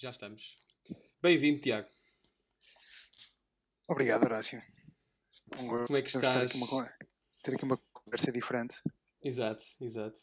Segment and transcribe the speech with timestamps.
[0.00, 0.62] Já estamos.
[1.20, 1.88] Bem-vindo, Tiago.
[3.88, 4.62] Obrigado, Horácio.
[5.58, 6.52] Um Como é que estás?
[6.52, 6.96] Ter aqui, uma,
[7.42, 8.80] ter aqui uma conversa diferente.
[9.20, 10.16] Exato, exato.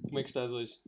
[0.00, 0.80] Como é que estás hoje?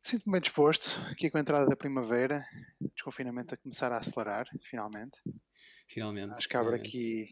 [0.00, 2.44] Sinto-me bem disposto, aqui com a entrada da primavera,
[2.92, 5.22] desconfinamento a começar a acelerar, finalmente.
[5.86, 6.34] Finalmente.
[6.34, 7.30] Acho que abre aqui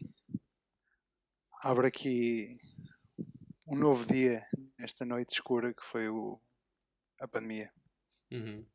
[1.61, 2.57] abre aqui
[3.67, 4.47] um novo dia
[4.79, 6.39] nesta noite escura que foi o,
[7.19, 7.69] a pandemia.
[8.33, 8.65] Uhum.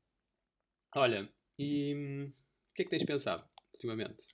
[0.95, 1.29] Olha,
[1.59, 4.29] e hum, o que é que tens pensado ultimamente?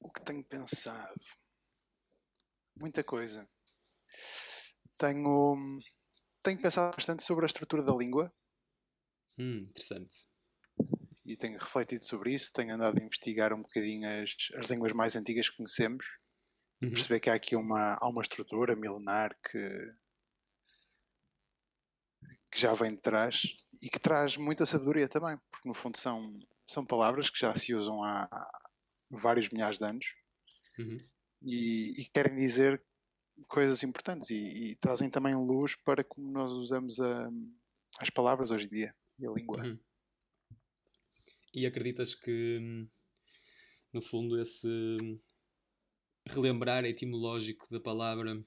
[0.00, 1.20] O que tenho pensado?
[2.80, 3.46] Muita coisa.
[4.96, 5.78] Tenho,
[6.42, 8.32] tenho pensado bastante sobre a estrutura da língua.
[9.38, 10.26] Hum, interessante.
[11.26, 15.14] E tenho refletido sobre isso, tenho andado a investigar um bocadinho as, as línguas mais
[15.14, 16.06] antigas que conhecemos.
[16.82, 16.90] Uhum.
[16.90, 19.58] Perceber que há aqui uma, há uma estrutura milenar que,
[22.52, 26.38] que já vem de trás e que traz muita sabedoria também, porque no fundo são,
[26.66, 28.28] são palavras que já se usam há,
[29.10, 30.14] vários milhares de anos
[30.78, 30.98] uhum.
[31.42, 32.82] e, e, querem dizer
[33.46, 37.30] coisas importantes e, e, trazem também luz para como nós usamos a,
[37.98, 39.62] as palavras hoje em dia e a língua.
[39.62, 39.78] Uhum.
[41.54, 42.88] E acreditas que,
[43.92, 44.96] no fundo, esse
[46.26, 48.42] relembrar etimológico da palavra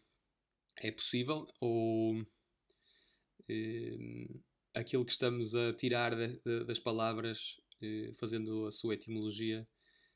[0.78, 2.26] é possível ou
[4.74, 9.68] aquilo que estamos a tirar de, de, das palavras, eh, fazendo a sua etimologia,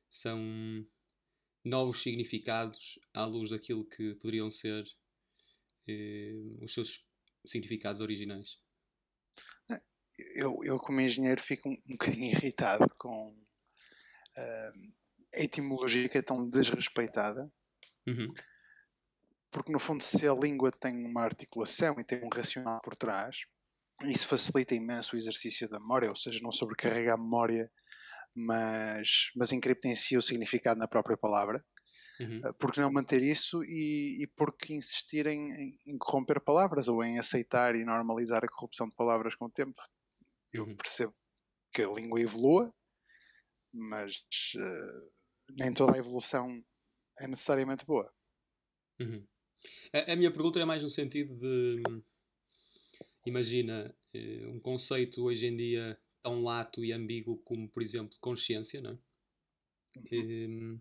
[0.09, 0.85] são
[1.63, 4.83] novos significados à luz daquilo que poderiam ser
[5.87, 7.05] eh, os seus
[7.45, 8.57] significados originais?
[10.35, 14.93] Eu, eu como engenheiro, fico um, um bocadinho irritado com uh,
[15.33, 17.51] a etimologia que é tão desrespeitada.
[18.07, 18.27] Uhum.
[19.51, 23.45] Porque, no fundo, se a língua tem uma articulação e tem um racional por trás,
[24.03, 27.71] isso facilita imenso o exercício da memória, ou seja, não sobrecarrega a memória,
[28.35, 31.63] mas, mas encripta em si o significado na própria palavra.
[32.19, 32.41] Uhum.
[32.43, 37.17] Ah, porque não manter isso e, e porque insistir em, em, corromper palavras ou em
[37.17, 39.81] aceitar e normalizar a corrupção de palavras com o tempo?
[40.51, 40.75] Eu uhum.
[40.75, 41.15] percebo
[41.71, 42.73] que a língua evolua,
[43.73, 44.15] mas
[44.57, 45.11] uh,
[45.57, 46.61] nem toda a evolução
[47.19, 48.11] é necessariamente boa.
[48.99, 49.25] Uhum.
[49.93, 51.81] A, a, minha pergunta é mais no sentido de
[53.25, 58.81] imagina eh, um conceito hoje em dia tão lato e ambíguo como, por exemplo, consciência,
[58.81, 58.97] não é?
[60.11, 60.79] Uhum.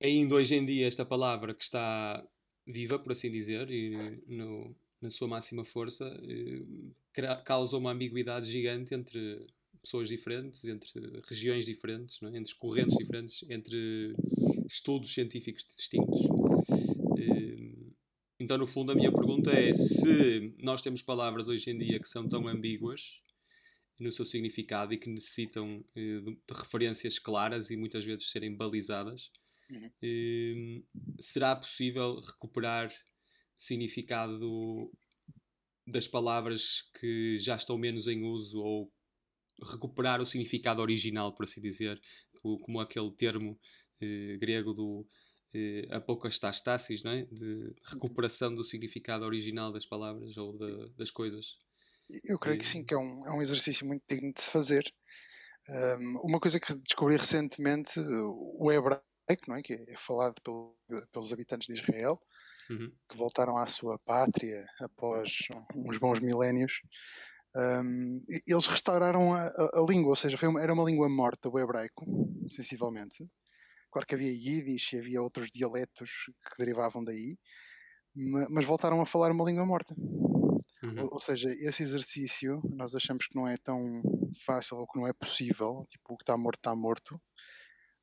[0.00, 2.26] Eh, ainda hoje em dia esta palavra que está
[2.66, 8.94] viva, por assim dizer, e no, na sua máxima força, eh, causa uma ambiguidade gigante
[8.94, 9.46] entre
[9.80, 10.90] pessoas diferentes, entre
[11.24, 12.36] regiões diferentes, é?
[12.36, 14.14] entre correntes diferentes, entre
[14.66, 16.20] estudos científicos distintos.
[18.48, 22.08] Então, no fundo, a minha pergunta é se nós temos palavras hoje em dia que
[22.08, 23.20] são tão ambíguas
[24.00, 29.30] no seu significado e que necessitam eh, de referências claras e muitas vezes serem balizadas,
[29.70, 29.90] uhum.
[30.02, 30.82] Eh,
[31.20, 32.90] será possível recuperar
[33.54, 34.90] significado
[35.86, 38.90] das palavras que já estão menos em uso ou
[39.62, 42.00] recuperar o significado original, por assim dizer,
[42.40, 43.60] como aquele termo
[44.00, 45.06] eh, grego do
[45.54, 47.22] eh, apocastastasis, não é?
[47.24, 51.56] de recuperação do significado original das palavras ou de, das coisas.
[52.24, 54.84] Eu creio que sim, que é um, é um exercício muito digno de se fazer.
[55.68, 59.02] Um, uma coisa que descobri recentemente, o hebraico,
[59.46, 59.62] não é?
[59.62, 60.74] que é falado pelo,
[61.12, 62.18] pelos habitantes de Israel,
[62.70, 62.90] uhum.
[63.08, 66.80] que voltaram à sua pátria após uns bons milénios,
[67.56, 71.58] um, eles restauraram a, a, a, língua, ou seja, uma, era uma língua morta, o
[71.58, 72.04] hebraico,
[72.50, 73.26] sensivelmente.
[73.90, 77.38] Claro que havia Yiddish e havia outros dialetos que derivavam daí,
[78.50, 79.94] mas voltaram a falar uma língua morta.
[80.82, 81.08] Uhum.
[81.10, 84.02] Ou, seja, esse exercício nós achamos que não é tão
[84.44, 87.20] fácil ou que não é possível, tipo, o que está morto está morto,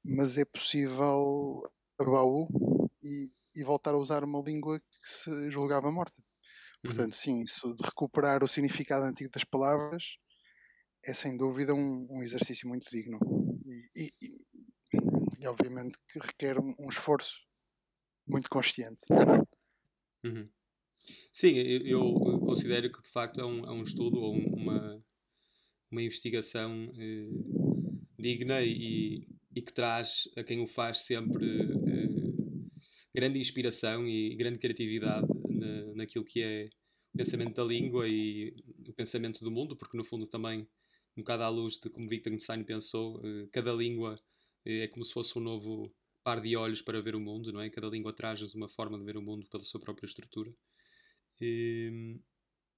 [0.04, 1.64] mas é possível
[2.00, 2.48] abaú
[3.04, 6.22] e, e voltar a usar uma língua que se julgava morta.
[6.84, 6.92] Uhum.
[6.92, 10.18] Portanto, sim, isso de recuperar o significado antigo das palavras
[11.04, 13.20] é sem dúvida um, um exercício muito digno.
[13.96, 14.45] E, e,
[15.46, 17.40] e, obviamente que requer um, um esforço
[18.28, 19.06] muito consciente.
[20.24, 20.50] Uhum.
[21.32, 25.04] Sim, eu, considero que de facto é um, é um estudo ou uma,
[25.92, 27.30] uma investigação eh,
[28.18, 32.76] digna e, e que traz a quem o faz sempre eh,
[33.14, 36.70] grande inspiração e grande criatividade na, naquilo que é
[37.14, 38.56] o pensamento da língua e
[38.88, 40.68] o pensamento do mundo, porque no fundo também,
[41.16, 44.20] um bocado à luz de como Wittgenstein pensou, eh, cada língua
[44.66, 47.70] é como se fosse um novo par de olhos para ver o mundo, não é?
[47.70, 50.52] Cada língua traz uma forma de ver o mundo pela sua própria estrutura.
[51.40, 52.20] E,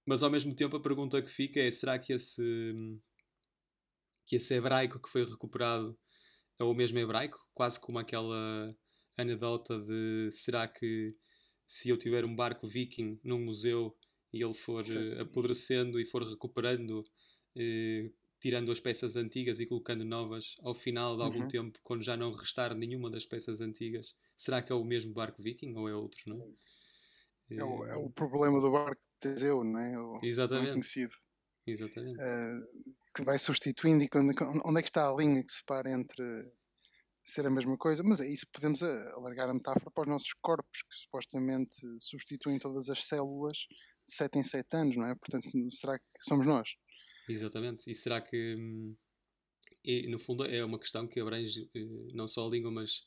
[0.05, 2.43] mas ao mesmo tempo a pergunta que fica é: será que esse,
[4.25, 5.97] que esse hebraico que foi recuperado
[6.59, 7.39] é o mesmo hebraico?
[7.53, 8.75] Quase como aquela
[9.17, 11.15] anedota de será que
[11.65, 13.97] se eu tiver um barco viking num museu
[14.33, 18.13] e ele for uh, apodrecendo e for recuperando, uh,
[18.47, 21.47] tirando as peças antigas e colocando novas, ao final de algum uhum.
[21.49, 25.43] tempo, quando já não restar nenhuma das peças antigas, será que é o mesmo barco
[25.43, 27.57] viking ou é outro, não é?
[27.57, 29.99] É o, é o problema do barco de Teseu, não é?
[29.99, 30.69] O, Exatamente.
[30.69, 31.13] É conhecido.
[31.65, 32.17] Exatamente.
[32.17, 34.33] Uh, que vai substituindo e quando,
[34.63, 36.23] onde é que está a linha que separa entre
[37.21, 40.83] ser a mesma coisa, mas é isso podemos alargar a metáfora para os nossos corpos,
[40.83, 43.57] que supostamente substituem todas as células
[44.05, 45.15] de 7 em 7 anos, não é?
[45.15, 46.69] Portanto, será que somos nós?
[47.27, 47.89] Exatamente.
[47.89, 48.95] E será que, hum,
[49.83, 53.05] e, no fundo, é uma questão que abrange eh, não só a língua, mas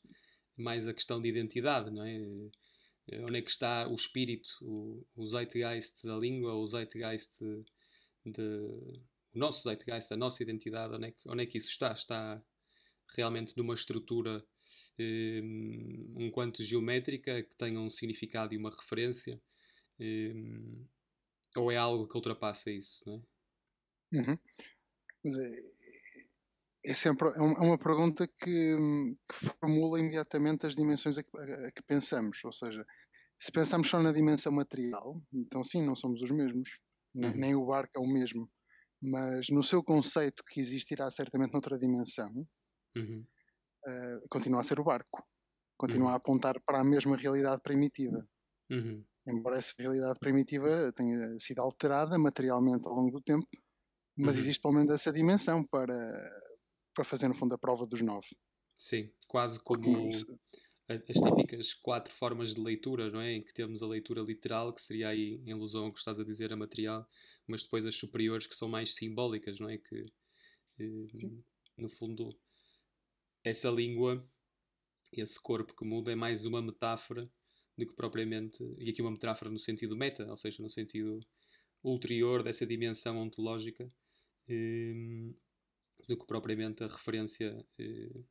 [0.56, 2.16] mais a questão de identidade, não é?
[3.08, 7.64] Eh, onde é que está o espírito, o, o zeitgeist da língua, o zeitgeist de,
[8.32, 8.42] de,
[9.34, 11.92] o nosso zeitgeist, a nossa identidade, onde é que, onde é que isso está?
[11.92, 12.42] Está
[13.16, 14.44] realmente numa estrutura
[14.98, 19.40] um, um quanto geométrica que tenha um significado e uma referência?
[19.98, 20.86] Um,
[21.56, 23.22] ou é algo que ultrapassa isso, não é?
[24.12, 24.38] Uhum.
[25.24, 25.62] Mas é,
[26.86, 28.76] é sempre é uma pergunta que,
[29.28, 32.42] que, formula imediatamente as dimensões a que, a que, pensamos.
[32.44, 32.84] Ou seja,
[33.38, 36.78] se pensamos só na dimensão material, então sim, não somos os mesmos,
[37.14, 37.32] uhum.
[37.34, 38.50] nem o barco é o mesmo.
[39.02, 42.30] Mas no seu conceito que existirá certamente noutra dimensão,
[42.96, 43.24] uhum.
[43.86, 45.24] uh, continua a ser o barco.
[45.78, 46.12] Continua uhum.
[46.12, 48.28] a apontar para a mesma realidade primitiva.
[48.70, 49.02] Uhum.
[49.26, 53.48] Embora essa realidade primitiva tenha sido alterada materialmente ao longo do tempo,
[54.16, 54.42] mas uhum.
[54.42, 55.96] existe pelo menos essa dimensão para,
[56.94, 58.28] para fazer, no fundo, a prova dos nove.
[58.76, 60.08] Sim, quase como
[60.88, 63.34] as típicas quatro formas de leitura, não é?
[63.34, 66.24] Em que temos a leitura literal, que seria aí, em alusão ao que estás a
[66.24, 67.06] dizer, a material,
[67.46, 69.78] mas depois as superiores que são mais simbólicas, não é?
[69.78, 70.06] Que,
[70.80, 71.42] eh,
[71.76, 72.28] no fundo,
[73.44, 74.26] essa língua,
[75.12, 77.30] esse corpo que muda, é mais uma metáfora
[77.78, 81.20] do que propriamente, e aqui uma metáfora no sentido meta, ou seja, no sentido
[81.82, 83.90] ulterior dessa dimensão ontológica,
[84.50, 85.32] eh,
[86.08, 88.24] do que propriamente a referência eh,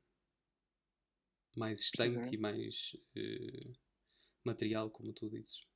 [1.56, 3.71] mais estanque e mais eh,
[4.44, 5.68] material, como tu dizes.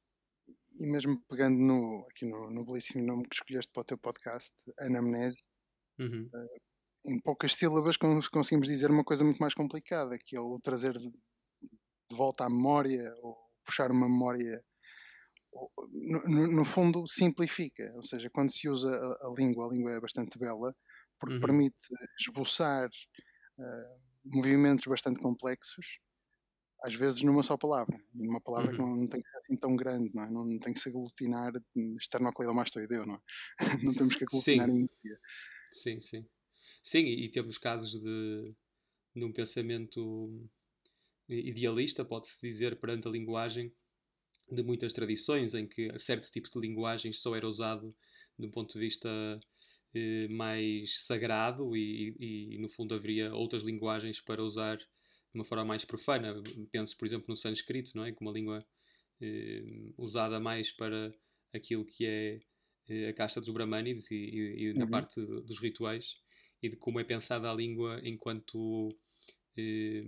[0.79, 4.53] E mesmo pegando no, aqui no, no belíssimo nome que escolheste para o teu podcast,
[4.79, 5.43] Anamnese,
[5.99, 6.29] uhum.
[6.33, 6.61] uh,
[7.05, 11.09] em poucas sílabas conseguimos dizer uma coisa muito mais complicada, que é o trazer de,
[11.09, 14.61] de volta à memória, ou puxar uma memória
[15.91, 19.99] no, no, fundo simplifica, ou seja, quando se usa a, a, língua, a língua é
[19.99, 20.75] bastante bela,
[21.19, 21.41] porque uhum.
[21.41, 21.87] permite
[22.19, 25.99] esboçar uh, movimentos bastante complexos,
[26.83, 28.75] às vezes numa só palavra, e numa palavra uhum.
[28.75, 30.29] que não, não, tem que ser assim tão grande, não, é?
[30.29, 31.53] não, não tem que se aglutinar
[31.99, 33.19] esternocleidomastoideu, não é?
[33.83, 34.75] não temos que aglutinar sim.
[34.75, 35.19] em dia.
[35.71, 36.25] Sim, sim.
[36.83, 38.53] Sim, e, temos casos de,
[39.15, 40.49] de um pensamento
[41.29, 43.73] idealista, pode-se dizer, perante a linguagem,
[44.51, 47.95] de muitas tradições em que certo tipo de linguagem só era usado
[48.37, 49.09] de um ponto de vista
[49.93, 54.85] eh, mais sagrado e, e, e, no fundo haveria outras linguagens para usar de
[55.33, 56.41] uma forma mais profana.
[56.71, 58.11] Penso, por exemplo, no sânscrito, não é?
[58.11, 58.65] Como uma língua
[59.21, 59.63] eh,
[59.97, 61.13] usada mais para
[61.53, 62.41] aquilo que é
[62.89, 64.91] eh, a casta dos brahmanides e, e, e na uhum.
[64.91, 66.17] parte de, dos rituais
[66.61, 68.89] e de como é pensada a língua enquanto
[69.57, 70.03] eh,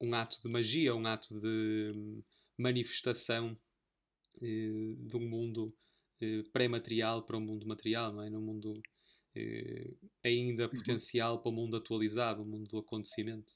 [0.00, 2.22] um ato de magia, um ato de
[2.58, 3.56] manifestação
[4.42, 5.74] eh, de um mundo
[6.20, 8.28] eh, pré-material para um mundo material, não é?
[8.28, 8.82] Num mundo
[9.34, 10.70] eh, ainda uhum.
[10.70, 13.52] potencial para o mundo atualizado, o mundo do acontecimento.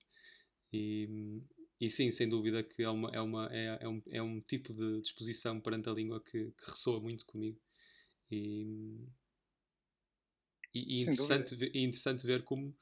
[0.72, 1.42] E,
[1.80, 4.72] e sim, sem dúvida que é, uma, é, uma, é, é, um, é um tipo
[4.72, 7.60] de disposição perante a língua que, que ressoa muito comigo.
[8.30, 8.96] E,
[10.74, 12.74] e, interessante, ver, interessante ver como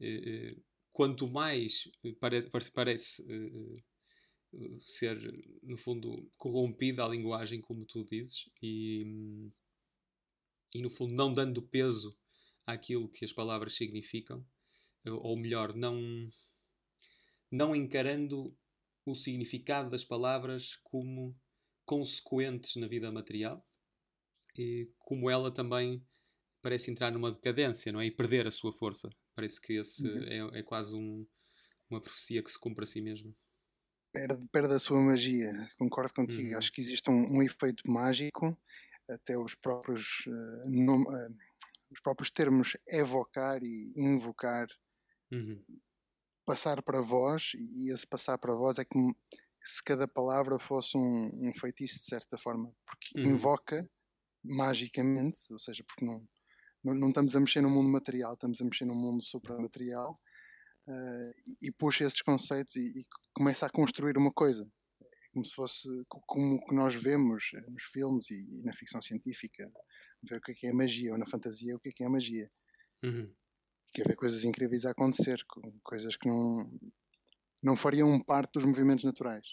[0.00, 0.56] eh,
[0.92, 1.90] quanto mais
[2.20, 3.82] parece, parece eh,
[4.80, 5.18] ser,
[5.62, 9.50] no fundo, corrompida a linguagem, como tu dizes, e,
[10.74, 12.16] e no fundo não dando peso
[12.66, 14.44] àquilo que as palavras significam,
[15.06, 16.00] ou melhor, não,
[17.50, 18.56] não encarando
[19.04, 21.38] o significado das palavras como
[21.84, 23.66] consequentes na vida material,
[24.56, 26.02] e como ela também
[26.62, 28.06] parece entrar numa decadência, não é?
[28.06, 29.10] E perder a sua força.
[29.34, 30.52] Parece que esse uhum.
[30.54, 31.26] é, é, quase um,
[31.90, 33.34] uma profecia que se cumpre a si mesma
[34.14, 35.50] perde, perde a sua magia.
[35.76, 36.50] Concordo contigo.
[36.50, 36.58] Uhum.
[36.58, 38.56] Acho que existe um, um, efeito mágico,
[39.10, 41.36] até os próprios, uh, nom, uh,
[41.90, 44.68] os próprios termos evocar e invocar
[45.32, 45.60] uhum.
[46.46, 48.96] passar para vós, e esse passar para vós é que
[49.62, 53.32] se cada palavra fosse um, um feitiço de certa forma, porque Uhum.
[53.32, 53.88] invoca
[54.44, 56.26] magicamente, ou seja, porque não,
[56.84, 60.20] não, não estamos a mexer no mundo material, estamos a mexer no mundo supramaterial
[60.88, 64.70] uh, e, puxa esses conceitos e, e, começa a construir uma coisa.
[65.00, 69.68] É como se fosse como que nós vemos nos filmes e, e, na ficção científica,
[70.22, 72.08] ver o que é, que é magia, ou na fantasia, o que é que é
[72.08, 72.50] magia.
[73.02, 73.32] Uhum.
[73.92, 75.38] Que ver coisas incríveis a acontecer,
[75.82, 76.68] coisas que não,
[77.62, 79.46] não fariam parte dos movimentos naturais.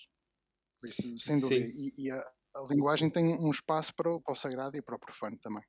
[0.79, 1.63] Por isso, sem dúvida.
[1.75, 2.17] E, e a,
[2.55, 5.63] a, linguagem tem um espaço para o, para o, sagrado e para o profano também.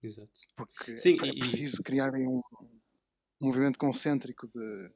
[0.00, 0.30] Exato.
[0.56, 2.40] Porque Sim, é, e, preciso criarem um,
[3.40, 4.92] um, movimento concêntrico de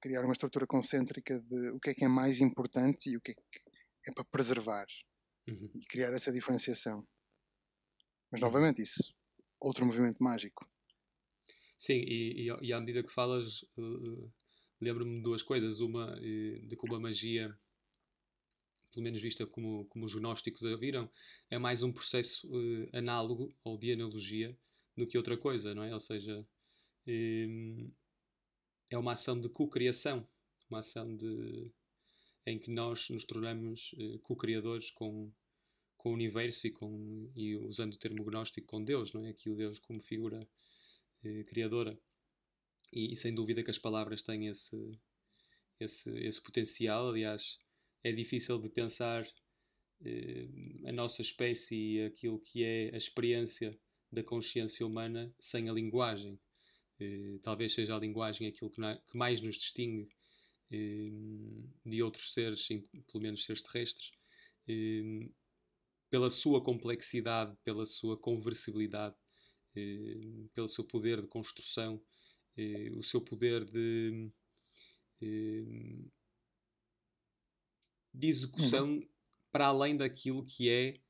[0.00, 3.32] criar uma estrutura concêntrica de o que é que é mais importante e o que
[3.32, 4.86] é que é para preservar
[5.48, 5.70] uhum.
[5.74, 7.06] e criar essa diferenciação.
[8.30, 9.14] Mas novamente isso,
[9.60, 10.68] outro movimento mágico.
[11.78, 14.32] Sim, e, e, e à medida que falas, uh,
[14.80, 15.80] lembro-me de duas coisas.
[15.80, 17.58] Uma, de como a magia
[18.92, 21.10] pelo menos vista como, como os gnósticos a viram,
[21.48, 24.56] é mais um processo uh, análogo ou de analogia
[24.96, 25.94] do que outra coisa, não é?
[25.94, 26.46] Ou seja,
[27.06, 30.26] é uma ação de co-criação,
[30.68, 31.70] uma ação de,
[32.46, 35.32] em que nós nos tornamos uh, co-criadores com,
[35.96, 39.30] com o universo e, com, e usando o termo gnóstico com Deus, não é?
[39.30, 40.46] Aqui o Deus como figura
[41.24, 41.98] uh, criadora.
[42.92, 44.98] E, e, sem dúvida que as palavras têm esse,
[45.78, 47.58] esse, esse potencial, aliás
[48.02, 49.26] é difícil de pensar
[50.04, 50.48] eh,
[50.86, 53.78] a nossa espécie e aquilo que é a experiência
[54.10, 56.38] da consciência humana sem a linguagem.
[57.00, 60.08] Eh, talvez seja a linguagem aquilo que, na, que mais nos distingue
[60.70, 61.10] eh,
[61.84, 62.68] de outros seres,
[63.10, 64.12] pelo menos seres terrestres,
[66.08, 69.16] pela sua complexidade, pela sua conversibilidade,
[70.54, 72.00] pelo seu poder de construção,
[72.96, 74.30] o seu poder de
[78.12, 79.08] de execução uhum.
[79.50, 81.00] para além daquilo que é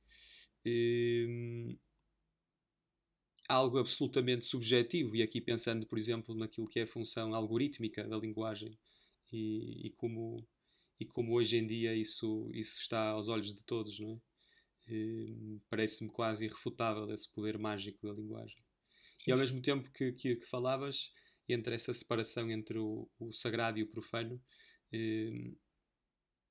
[3.51, 5.17] algo absolutamente subjetivo.
[5.17, 8.79] E aqui pensando, por exemplo, naquilo que é a função algorítmica da linguagem
[9.33, 10.47] e, e como,
[10.99, 14.21] e como hoje em dia isso, isso está aos olhos de todos, não é?
[14.93, 18.59] Um, Parece-me quase irrefutável esse poder mágico da linguagem.
[19.27, 21.13] E ao mesmo tempo que, que, que falavas
[21.49, 24.41] entre essa separação entre o, o sagrado e o profano,
[24.93, 25.57] um,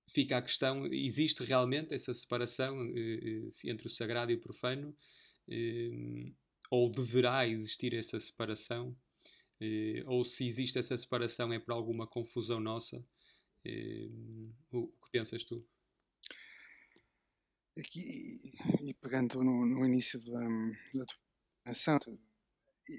[0.07, 4.95] fica a questão: existe realmente essa separação eh, entre o sagrado e o profano?
[5.49, 6.31] Eh,
[6.69, 8.95] ou deverá existir essa separação?
[9.61, 13.03] Eh, ou se existe essa separação é por alguma confusão nossa?
[14.71, 15.67] o que pensas tu?
[17.77, 21.19] Aqui, e pegando no, no início da, da tua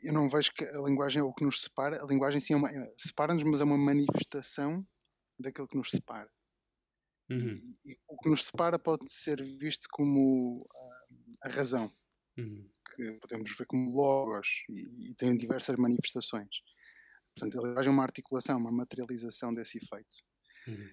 [0.03, 2.03] eu não vejo que a linguagem é o que nos separa.
[2.03, 4.87] A linguagem sim é uma, separa-nos, mas é uma manifestação
[5.39, 6.31] daquilo que nos separa.
[7.29, 7.77] Uhum.
[7.85, 11.93] E, e, o que nos separa pode ser visto como uh, a razão,
[12.37, 12.69] uhum.
[12.95, 16.63] Que podemos ver como logos e, e tem diversas manifestações.
[17.35, 20.17] Portanto, a linguagem é uma articulação, uma materialização desse efeito.
[20.67, 20.91] Uhum.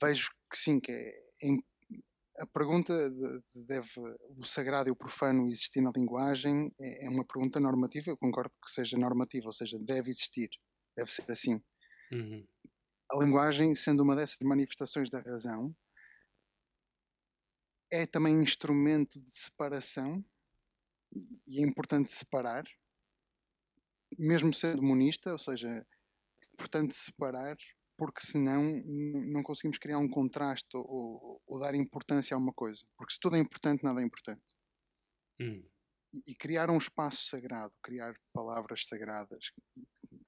[0.00, 1.08] Vejo que sim, que é,
[1.42, 1.48] é
[2.38, 3.88] a pergunta de, de deve
[4.36, 8.10] o sagrado e o profano existir na linguagem é, é, uma pergunta normativa.
[8.10, 10.50] Eu concordo que seja normativa, ou seja, deve existir,
[10.96, 11.60] deve ser assim.
[12.12, 12.46] Uhum
[13.10, 15.74] a linguagem, sendo uma dessas manifestações da razão,
[17.90, 20.22] é também instrumento de separação
[21.12, 22.64] e é importante separar,
[24.18, 25.84] mesmo sendo monista, ou seja, é
[26.54, 27.56] importante separar
[27.98, 32.86] porque senão não conseguimos criar um contraste ou, ou, dar importância a uma coisa.
[32.96, 34.54] Porque se tudo é importante, nada é importante.
[35.40, 35.64] Hum.
[36.14, 39.52] E, e, criar um espaço sagrado, criar palavras sagradas,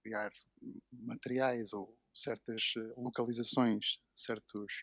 [0.02, 0.32] criar
[0.92, 4.82] materiais ou certas eh, localizações, certos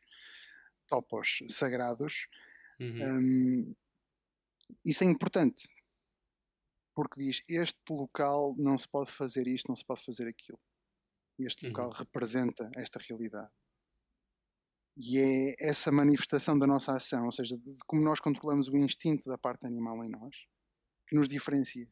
[0.87, 2.27] topos sagrados,
[2.79, 3.19] uhum.
[3.19, 3.75] um,
[4.85, 5.67] isso é importante.
[6.97, 10.59] Porque diz: este local não se pode fazer isto, não se pode fazer aquilo.
[11.37, 11.69] Este uhum.
[11.69, 13.51] local representa esta realidade.
[14.97, 19.29] E é essa manifestação da nossa ação, ou seja, de como nós controlamos o instinto
[19.29, 20.47] da parte animal em nós,
[21.07, 21.87] que nos diferencia.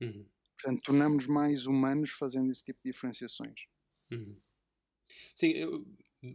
[0.00, 0.28] Uhum.
[0.56, 3.68] Portanto, tornamos-nos mais humanos fazendo esse tipo de diferenciações.
[4.10, 4.36] Uhum.
[5.32, 5.86] Sim, eu,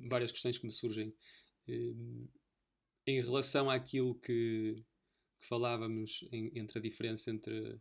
[0.07, 1.13] várias questões que me surgem.
[1.67, 2.29] Um,
[3.05, 4.81] em relação àquilo que,
[5.38, 7.77] que falávamos em, entre a diferença entre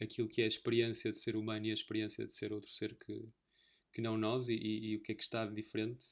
[0.00, 2.94] aquilo que é a experiência de ser humano e a experiência de ser outro ser
[2.94, 3.28] que,
[3.92, 6.04] que não nós e, e, e o que é que está de diferente.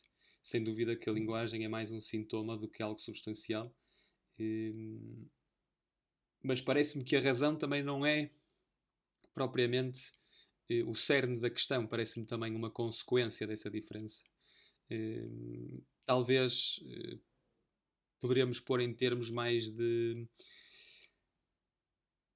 [0.43, 3.75] Sem dúvida que a linguagem é mais um sintoma do que algo substancial.
[4.39, 5.27] Um,
[6.43, 8.31] mas parece-me que a razão também não é
[9.35, 10.13] propriamente
[10.69, 14.25] eh, o cerne da questão, parece-me também uma consequência dessa diferença.
[14.91, 17.21] Eh, talvez uh,
[18.21, 20.27] poderíamos pôr em termos mais de.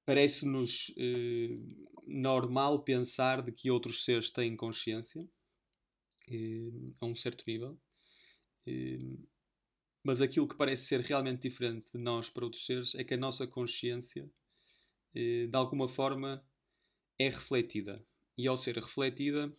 [0.05, 5.27] Parece-nos uh, normal pensar de que outros seres têm consciência
[7.01, 7.77] a um certo nível.
[10.03, 13.17] mas aquilo que parece ser realmente diferente de nós para outros seres é que a
[13.17, 14.29] nossa consciência,
[15.13, 16.41] de alguma forma,
[17.19, 18.05] é refletida.
[18.37, 19.53] E ao ser refletida,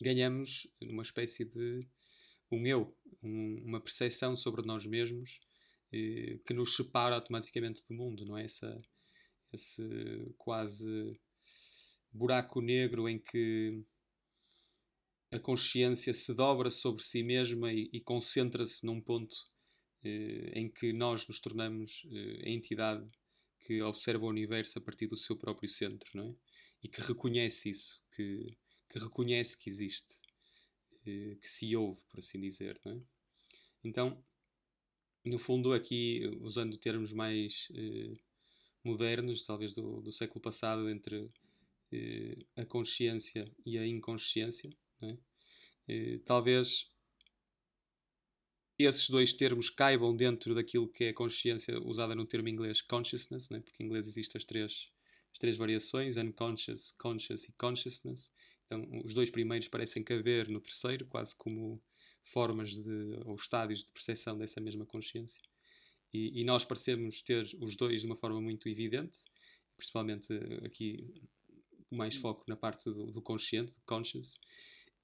[0.00, 1.86] ganhamos uma espécie de
[2.50, 5.53] um eu, um, uma percepção sobre nós mesmos eh,
[6.44, 8.44] que nos separa automaticamente do mundo, não é?
[8.44, 8.80] Essa,
[9.52, 9.82] esse
[10.36, 11.18] quase
[12.12, 13.84] buraco negro em que
[15.30, 19.34] a consciência se dobra sobre si mesma e, e concentra-se num ponto
[20.04, 23.04] eh, em que nós nos tornamos eh, a entidade
[23.60, 26.34] que observa o universo a partir do seu próprio centro, não é?
[26.82, 28.56] E que reconhece isso, que,
[28.88, 30.14] que reconhece que existe,
[31.06, 33.00] eh, que se ouve, por assim dizer, não é?
[33.82, 34.24] Então,
[35.24, 38.12] no fundo, aqui, usando termos mais eh,
[38.84, 41.30] modernos, talvez do, do, século passado, entre
[41.90, 45.16] eh, a consciência e a inconsciência, é?
[45.88, 46.90] eh, talvez
[48.78, 53.48] esses dois termos caibam dentro daquilo que é a consciência usada no termo inglês consciousness,
[53.48, 53.60] né?
[53.60, 54.88] porque em inglês existem as três,
[55.32, 58.30] as três variações, unconscious, conscious e consciousness.
[58.66, 61.80] Então, os dois primeiros parecem caber no terceiro, quase como
[62.24, 65.40] formas de, ou estádios de percepção dessa mesma consciência.
[66.12, 69.18] E, e nós parecemos ter os dois de uma forma muito evidente,
[69.76, 70.32] principalmente
[70.64, 71.12] aqui
[71.90, 74.38] mais foco na parte do, do consciente, do conscious.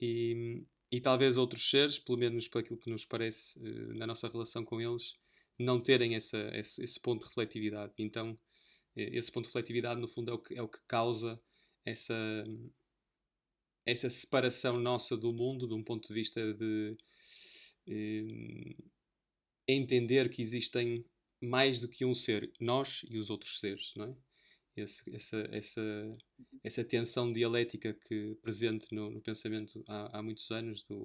[0.00, 4.28] E, e talvez outros seres, pelo menos por aquilo que nos parece uh, na nossa
[4.28, 5.16] relação com eles,
[5.58, 7.92] não terem essa, esse, esse, ponto de refletividade.
[7.98, 8.38] Então,
[8.96, 11.40] esse ponto de refletividade, no fundo, é o que, é o que causa
[11.84, 12.14] essa,
[13.84, 16.96] essa separação nossa do mundo, de um ponto de vista de
[19.66, 21.04] entender que existem
[21.40, 24.16] mais do que um ser, nós e os outros seres, não é?
[24.76, 26.16] esse, essa, essa,
[26.62, 31.04] essa tensão dialética que presente no, no pensamento há, há, muitos anos do,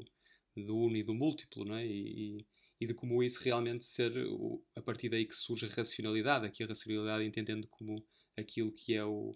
[0.55, 1.85] do uno e do múltiplo, não é?
[1.85, 2.45] E,
[2.79, 6.63] e de como isso realmente ser o, a partir daí que surge a racionalidade, aqui
[6.63, 8.05] a racionalidade entendendo como
[8.37, 9.33] aquilo que é o,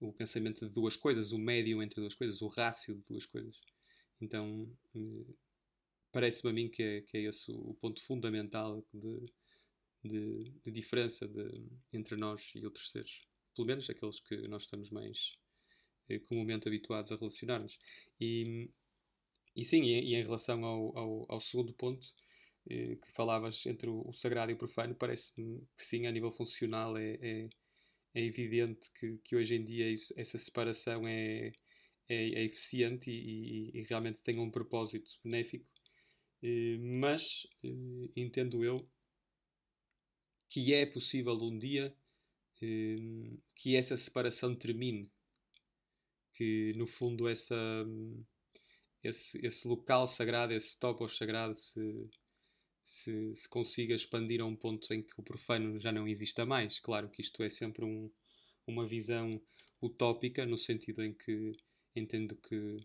[0.00, 3.56] o pensamento de duas coisas, o médio entre duas coisas, o rácio de duas coisas.
[4.20, 5.34] Então, eh,
[6.12, 9.32] parece-me a mim que é, que é esse o ponto fundamental de,
[10.04, 13.22] de, de diferença de, entre nós e outros seres
[13.54, 15.36] pelo menos aqueles que nós estamos mais
[16.08, 17.78] eh, comumente habituados a relacionar-nos.
[18.20, 18.70] E,
[19.54, 22.06] e sim, e, e em relação ao, ao, ao segundo ponto
[22.68, 26.30] eh, que falavas entre o, o, sagrado e o profano, parece-me que sim, a nível
[26.30, 27.48] funcional é, é,
[28.14, 31.52] é evidente que, que hoje em dia isso, essa separação é,
[32.08, 35.66] é, é eficiente e, e, e, realmente tem um propósito benéfico.
[36.42, 38.88] Eh, mas eh, entendo eu
[40.48, 41.94] que é possível um dia
[42.62, 45.10] Hum, que essa separação termine,
[46.34, 47.56] que no fundo essa,
[49.02, 52.10] esse, esse local sagrado, esse topos sagrado se,
[52.82, 56.78] se, se, consiga expandir a um ponto em que o profano já não exista mais.
[56.80, 58.10] Claro que isto é sempre um,
[58.66, 59.40] uma visão
[59.82, 61.56] utópica, no sentido em que
[61.96, 62.76] entendo que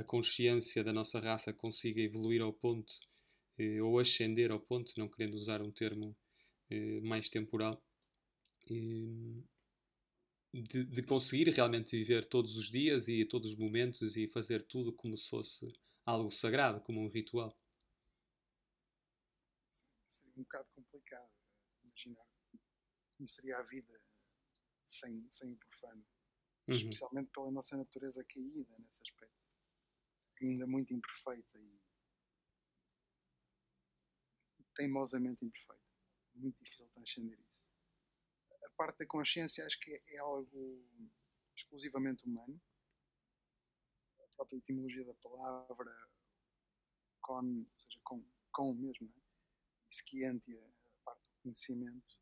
[0.00, 2.92] a consciência da nossa raça consiga evoluir ao ponto,
[3.58, 6.16] eh, ou ascender ao ponto, não querendo usar um termo
[6.70, 7.82] eh, mais temporal,
[10.52, 14.92] de, de, conseguir realmente viver todos os dias e todos os momentos e fazer tudo
[14.92, 15.72] como se fosse
[16.04, 17.56] algo sagrado, como um ritual.
[20.06, 21.30] Seria um bocado complicado
[21.84, 22.26] imaginar
[23.16, 23.92] como seria a vida
[24.82, 26.06] sem, sem o profano.
[26.66, 26.74] Uhum.
[26.74, 29.39] Especialmente pela nossa natureza caída nesse aspecto.
[30.42, 31.80] Ainda muito imperfeita e
[34.74, 35.90] teimosamente imperfeita.
[36.34, 37.70] Muito difícil transcender isso
[38.64, 40.86] a parte da consciência acho que é algo
[41.56, 42.60] exclusivamente humano.
[44.18, 46.10] A própria etimologia da palavra,
[47.20, 49.22] con, ou seja, com, com mesmo, né?
[49.88, 50.32] isso que a
[51.04, 52.18] parte do conhecimento,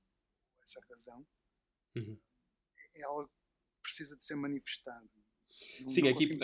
[0.62, 1.26] essa razão,
[1.96, 2.20] uhum.
[2.94, 5.10] é algo que precisa de ser manifestado.
[5.80, 6.38] Não, Sim, não aqui,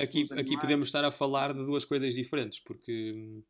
[0.00, 3.42] aqui, aqui podemos estar a falar de duas coisas diferentes, porque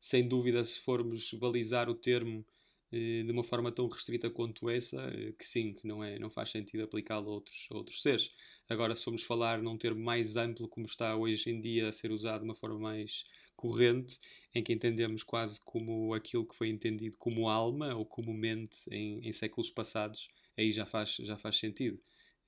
[0.00, 2.44] sem dúvida, se formos balizar o termo
[2.92, 6.30] eh, de uma forma tão restrita quanto essa, eh, que sim, que não, é, não
[6.30, 8.30] faz sentido aplicá-lo a outros, a outros seres.
[8.68, 12.10] Agora, se formos falar num termo mais amplo, como está hoje em dia a ser
[12.10, 13.24] usado de uma forma mais
[13.56, 14.18] corrente,
[14.54, 19.26] em que entendemos quase como aquilo que foi entendido como alma ou como mente em,
[19.26, 22.00] em séculos passados, aí já faz, já faz sentido.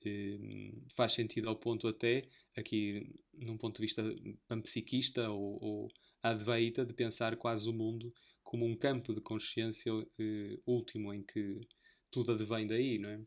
[0.03, 4.03] Eh, faz sentido ao ponto até, aqui num ponto de vista
[4.47, 5.91] panpsiquista ou, ou
[6.23, 11.61] adveita de pensar quase o mundo como um campo de consciência uh, último em que
[12.09, 13.21] tudo advém daí, não é?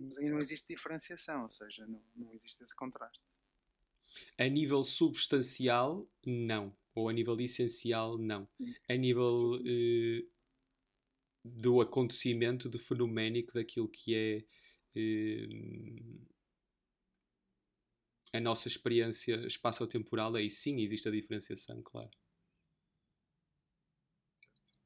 [0.00, 3.38] Mas aí não existe diferenciação, ou seja, não, não existe esse contraste.
[4.38, 6.74] A nível substancial, não.
[6.94, 8.46] Ou a nível essencial, não.
[8.48, 8.74] Sim.
[8.88, 10.30] A nível uh,
[11.44, 14.61] do acontecimento, do fenoménico, daquilo que é uh,
[18.32, 22.10] a nossa experiência espaço-temporal, aí sim existe a diferenciação, claro.
[24.36, 24.80] Certo.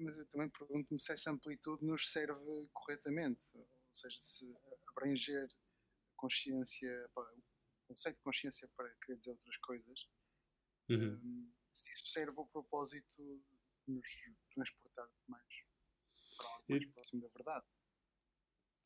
[0.00, 4.56] Mas eu também pergunto-me se essa amplitude nos serve corretamente, ou seja, se
[4.86, 5.48] abranger
[6.10, 10.08] a consciência, o conceito de consciência para querer dizer outras coisas,
[10.88, 11.14] uhum.
[11.16, 13.42] um, se isso serve ao propósito
[13.86, 14.06] de nos
[14.54, 15.44] transportar mais
[16.36, 17.66] para algo mais próximo da verdade.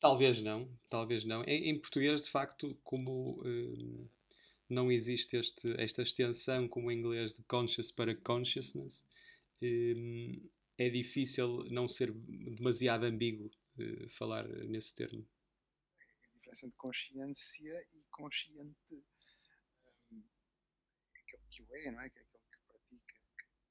[0.03, 1.45] Talvez não, talvez não.
[1.45, 4.05] Em, em português, de facto, como um,
[4.67, 9.01] não existe este, esta extensão como em inglês de conscious para consciousness,
[9.61, 15.25] um, é difícil não ser demasiado ambíguo uh, falar nesse termo.
[15.95, 19.05] A diferença entre consciência e consciente
[20.11, 20.21] um,
[21.15, 22.07] aquele que o é, não é?
[22.07, 23.15] É aquele que pratica,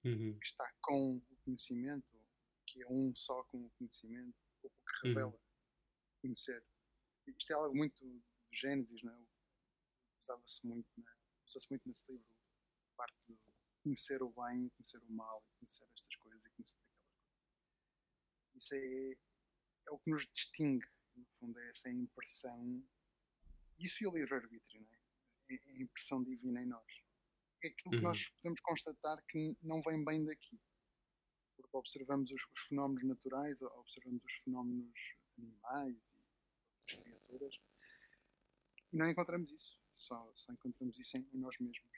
[0.00, 0.38] que, uhum.
[0.42, 2.18] está com o conhecimento,
[2.66, 5.14] que é um só com o conhecimento, ou que uhum.
[5.14, 5.30] revela.
[5.30, 5.51] Uhum
[6.22, 6.64] conhecer.
[7.26, 9.26] Isto é algo muito do Gênesis, não é?
[10.20, 10.88] Usava-se muito?
[11.46, 12.26] Usa-se muito nesse livro,
[12.96, 13.38] parte de
[13.82, 17.32] conhecer o bem, conhecer o mal, conhecer estas coisas e conhecer aquelas coisas.
[18.54, 19.12] Isso é,
[19.88, 22.88] é o que nos distingue, no fundo, é essa impressão.
[23.78, 25.02] Isso e o livre-arbítrio, não é?
[25.50, 25.54] é?
[25.54, 27.02] É a impressão divina em nós.
[27.64, 27.98] É aquilo uhum.
[27.98, 30.60] que nós podemos constatar que não vem bem daqui.
[31.56, 36.22] Porque observamos os, os fenómenos naturais, observamos os fenómenos animais e
[36.80, 37.60] outras criaturas.
[38.92, 39.80] E não encontramos isso.
[39.92, 41.90] Só, só encontramos isso em, em nós mesmos.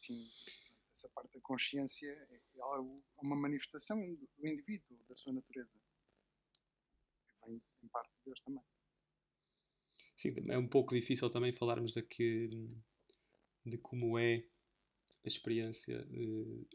[0.00, 0.28] Sim,
[0.92, 5.78] essa parte da consciência é, é algo, uma manifestação do, indivíduo, da sua natureza.
[7.28, 8.64] Que vem em parte de Deus também.
[10.16, 12.48] Sim, é um pouco difícil também falarmos daqui,
[13.64, 14.44] de como é
[15.24, 16.66] a experiência de,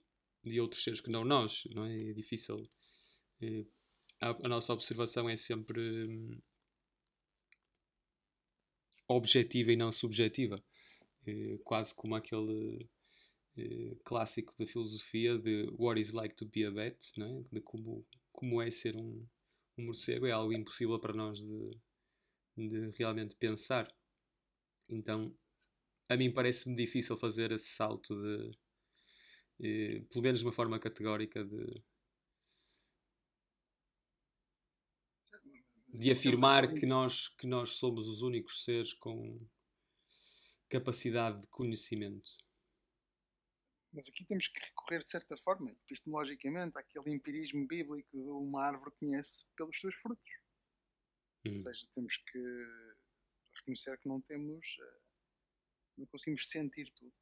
[0.44, 2.10] de outros seres que não nós, não é?
[2.10, 2.68] É difícil
[3.42, 3.66] eh,
[4.22, 6.42] a, a nossa observação é sempre hum,
[9.08, 10.62] objetiva e não subjetiva.
[11.26, 12.90] Eh, quase como aquele
[13.58, 17.44] eh, clássico da filosofia de What is like to be a bat, é?
[17.52, 19.28] de como, como é ser um,
[19.78, 21.72] um morcego, é algo impossível para nós de,
[22.58, 23.88] de realmente pensar.
[24.90, 25.34] Então,
[26.10, 28.58] a mim parece-me difícil fazer esse salto de,
[29.62, 31.84] eh, pelo menos de uma forma categórica, de
[35.88, 39.40] de afirmar que nós, que nós somos os únicos seres com
[40.70, 42.28] capacidade de conhecimento.
[43.94, 48.92] Mas aqui temos que recorrer, de certa forma, epistemologicamente, àquele empirismo bíblico de uma árvore
[49.00, 50.30] conhece pelos seus frutos.
[51.46, 51.56] Ou hum.
[51.56, 52.40] seja, temos que
[53.56, 55.00] reconhecer que não temos, eh,
[55.98, 57.14] não conseguimos sentir tudo,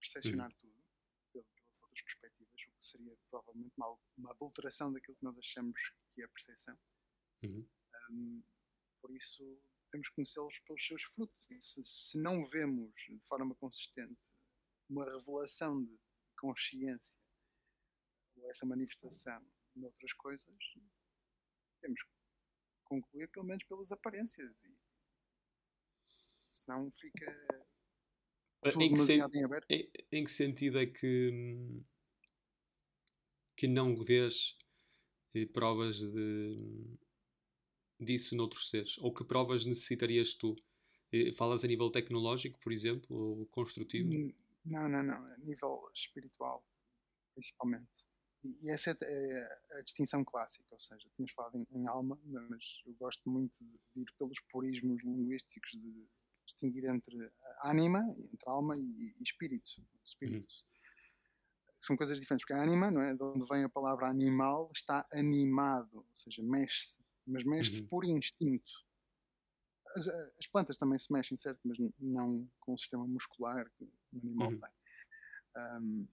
[0.00, 0.56] percepcionar hum.
[0.60, 0.84] tudo,
[1.32, 1.46] pelas
[1.82, 6.24] outras perspectivas, o que seria provavelmente uma, uma adulteração daquilo que nós achamos que é
[6.24, 6.78] a percepção.
[7.42, 7.66] Uhum.
[8.10, 8.42] Um,
[9.00, 9.44] por isso,
[9.90, 11.48] temos que conhecê-los pelos seus frutos.
[11.50, 14.30] E se, se, não vemos de forma consistente
[14.88, 15.98] uma revelação de
[16.36, 17.20] consciência
[18.36, 20.56] ou essa manifestação de outras coisas,
[21.80, 22.10] temos que
[22.84, 24.64] concluir pelo menos pelas aparências.
[24.64, 24.78] E
[26.50, 27.30] senão fica
[28.62, 29.70] tudo em demasiado em aberto.
[29.70, 31.82] Em, em que sentido é que,
[33.56, 34.56] que não vês
[35.34, 36.98] eh, provas de
[38.00, 38.98] disso noutros seres?
[38.98, 40.56] Ou que provas necessitarias tu?
[41.12, 44.08] Eh, falas a nível tecnológico, por exemplo, ou construtivo?
[44.64, 45.24] Não, não, não.
[45.24, 46.64] A nível espiritual,
[47.34, 48.06] principalmente.
[48.44, 52.82] E essa é, é a distinção clássica, ou seja, tinhas falado em, em, alma, mas
[52.86, 56.08] eu gosto muito de, de, ir pelos purismos linguísticos, de
[56.44, 57.16] distinguir entre
[57.64, 60.62] ânima, entre alma e, e espírito, espíritos.
[60.62, 61.74] Uhum.
[61.80, 63.12] São coisas diferentes, porque a ânima, não é?
[63.12, 67.88] de onde vem a palavra animal, está animado, ou seja, mexe-se mas mexe-se uhum.
[67.88, 68.70] por instinto.
[69.94, 71.60] As, eh, as, plantas também se mexem, certo?
[71.64, 74.58] Mas não com o sistema muscular que o animal uhum.
[74.58, 74.70] tem.
[75.56, 76.08] Um,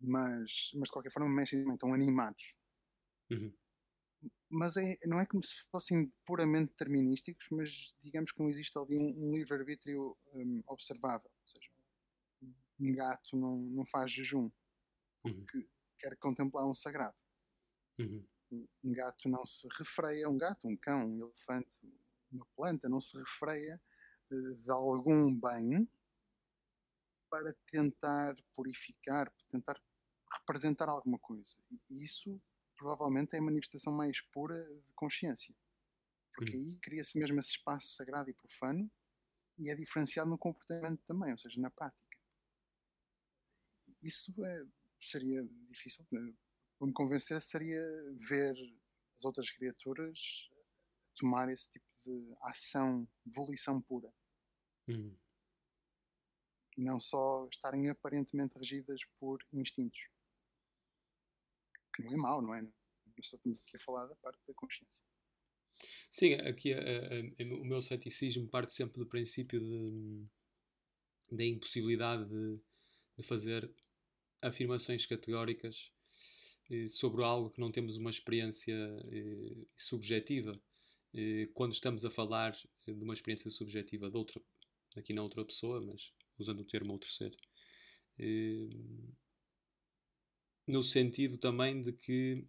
[0.00, 2.56] mas, mas de qualquer forma mexem também, estão animados.
[3.30, 3.52] Uhum.
[4.50, 8.98] Mas é, não é como se fossem puramente determinísticos, mas digamos que não existe ali
[8.98, 11.30] um, um livre-arbítrio um, observável.
[11.30, 11.70] Ou seja,
[12.80, 14.50] um gato não, não faz jejum
[15.24, 15.34] uhum.
[15.34, 15.68] porque
[15.98, 17.16] quer contemplar um sagrado.
[17.98, 21.80] Uhum um gato não se refreia, um gato, um cão, um elefante,
[22.32, 23.80] uma planta não se refreia
[24.30, 25.88] eh, de algum bem
[27.30, 29.80] para tentar purificar, para tentar
[30.38, 31.56] representar alguma coisa.
[31.70, 32.40] E isso
[32.76, 34.54] provavelmente é a manifestação mais pura
[34.86, 35.54] de consciência.
[36.34, 36.60] Porque hum.
[36.60, 38.90] aí cria-se mesmo esse espaço sagrado e profano
[39.58, 42.18] e é diferenciado no comportamento também, ou seja, na prática.
[44.02, 44.64] Isso é,
[44.98, 46.06] seria difícil.
[46.80, 47.78] Para me convencer, seria
[48.26, 48.54] ver
[49.12, 50.48] as outras criaturas
[51.14, 54.10] tomar esse tipo de ação, volição pura.
[54.88, 55.14] Hum.
[56.78, 60.08] E não só estarem aparentemente regidas por instintos.
[61.94, 62.62] Que não é mau, não é?
[62.62, 62.72] Nós
[63.24, 65.04] só estamos aqui a falar da parte da consciência.
[66.10, 70.26] Sim, aqui a, a, a, o meu ceticismo parte sempre do princípio de,
[71.30, 72.58] da impossibilidade de,
[73.18, 73.70] de fazer
[74.40, 75.92] afirmações categóricas
[76.88, 78.74] sobre algo que não temos uma experiência
[79.12, 80.52] eh, subjetiva.
[81.14, 82.56] Eh, quando estamos a falar
[82.86, 84.40] de uma experiência subjetiva de outra,
[84.96, 87.36] aqui não outra pessoa, mas usando o termo outro ser,
[90.66, 92.46] no sentido também de que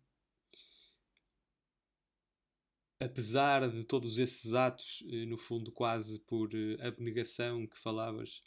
[3.02, 8.42] apesar de todos esses atos, eh, no fundo quase por eh, abnegação que falavas,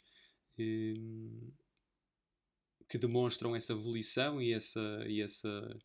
[2.87, 5.77] que demonstram essa volição e essa, e essa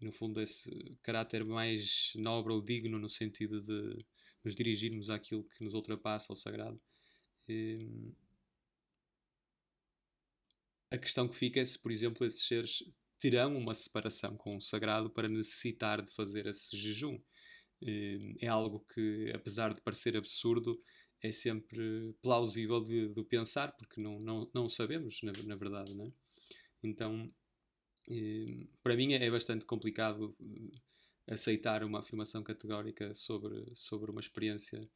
[0.00, 4.04] no fundo esse caráter mais nobre ou digno no sentido de
[4.44, 6.80] nos dirigirmos àquilo que nos ultrapassa ao sagrado.
[7.48, 8.12] Ehm,
[10.90, 12.82] a questão que fica é se, por exemplo, esses seres
[13.18, 17.20] terão uma separação com o sagrado para necessitar de fazer esse jejum.
[17.82, 20.80] Eh, é algo que, apesar de parecer absurdo,
[21.26, 26.12] é sempre plausível de, de pensar, porque não, não, não sabemos, na, na verdade, né?
[26.82, 27.32] Então,
[28.08, 34.88] eh, para mim é bastante complicado eh, aceitar uma afirmação categórica sobre, sobre uma experiência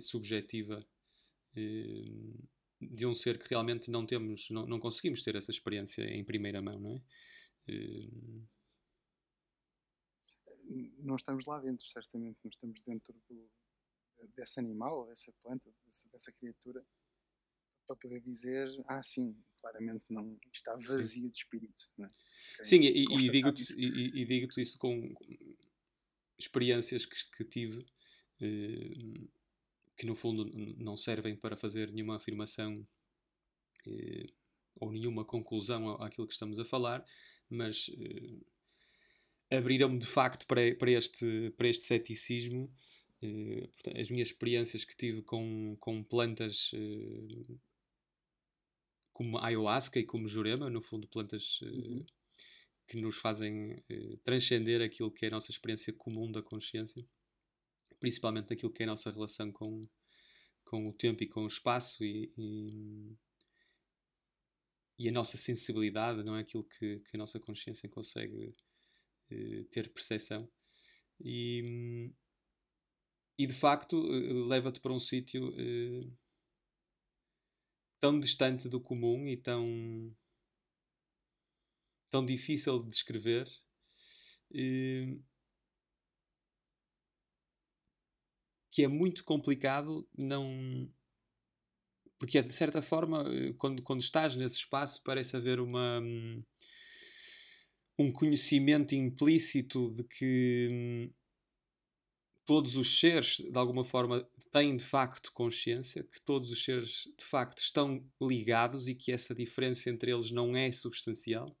[0.00, 0.84] subjetiva
[2.80, 6.62] de um ser que realmente não temos, não, não conseguimos ter essa experiência em primeira
[6.62, 7.02] mão, não é?
[10.98, 13.50] não estamos lá dentro, certamente, não estamos dentro do,
[14.34, 16.84] desse animal, dessa planta, dessa, dessa, criatura,
[17.86, 21.90] para poder dizer, ah, sim, claramente não está vazio de espírito.
[22.00, 22.64] É?
[22.64, 25.14] Sim, e, e digo-te e, e digo isso com
[26.38, 27.84] experiências que, que tive,
[28.40, 29.28] eh,
[29.96, 30.44] que no fundo
[30.78, 32.86] não servem para fazer nenhuma afirmação
[33.86, 34.26] eh,
[34.78, 37.04] ou nenhuma conclusão àquilo que estamos a falar,
[37.48, 37.90] mas
[39.50, 42.72] eh, abriram-me de facto para, para, este, para este ceticismo.
[43.26, 47.60] Uh, as minhas experiências que tive com, com plantas uh,
[49.12, 52.06] como ayahuasca e como jurema, no fundo, plantas uh,
[52.86, 53.82] que nos fazem
[54.22, 57.04] transcender aquilo que é a nossa experiência comum da consciência,
[57.98, 59.88] principalmente aquilo que é a nossa relação com,
[60.64, 63.16] com o tempo e com o espaço e, e,
[64.98, 68.52] e a nossa sensibilidade, não é aquilo que, que a nossa consciência consegue
[69.30, 70.48] eh, ter percepção.
[71.20, 72.12] E,
[73.38, 76.08] e de facto eh, leva-te para um sítio eh,
[78.00, 80.14] tão distante do comum e tão,
[82.10, 83.46] tão difícil de descrever.
[88.76, 90.90] que é muito complicado não
[92.18, 93.24] porque é de certa forma
[93.58, 96.42] quando, quando estás nesse espaço parece haver uma hum,
[97.98, 101.10] um conhecimento implícito de que hum,
[102.46, 107.24] todos os seres, de alguma forma, têm de facto consciência, que todos os seres de
[107.24, 111.54] facto estão ligados e que essa diferença entre eles não é substancial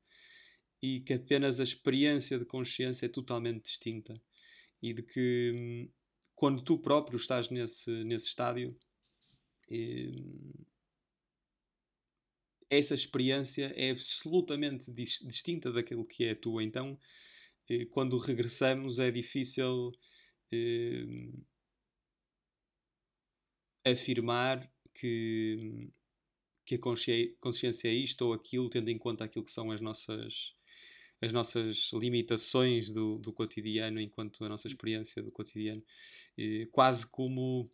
[0.80, 4.14] e que apenas a experiência de consciência é totalmente distinta
[4.80, 5.90] e de que hum,
[6.34, 8.76] quando tu próprio estás nesse, nesse estádio.
[9.70, 10.52] Hum,
[12.68, 16.62] essa experiência é absolutamente dis distinta daquilo que é a tua.
[16.64, 16.98] Então,
[17.68, 19.92] eh, quando regressamos, é difícil
[23.84, 25.90] afirmar que,
[26.64, 30.54] que a consciência é isto ou aquilo, tendo em conta aquilo que são as nossas,
[31.20, 35.82] as nossas limitações do, do cotidiano, enquanto a nossa experiência do cotidiano.
[36.36, 37.70] Eh, quase como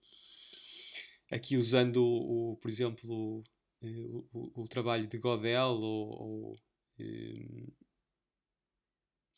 [1.30, 3.42] aqui usando, o, por exemplo,
[3.82, 6.56] eh, o, o, trabalho de Godel ou, ou,
[6.98, 7.66] eh,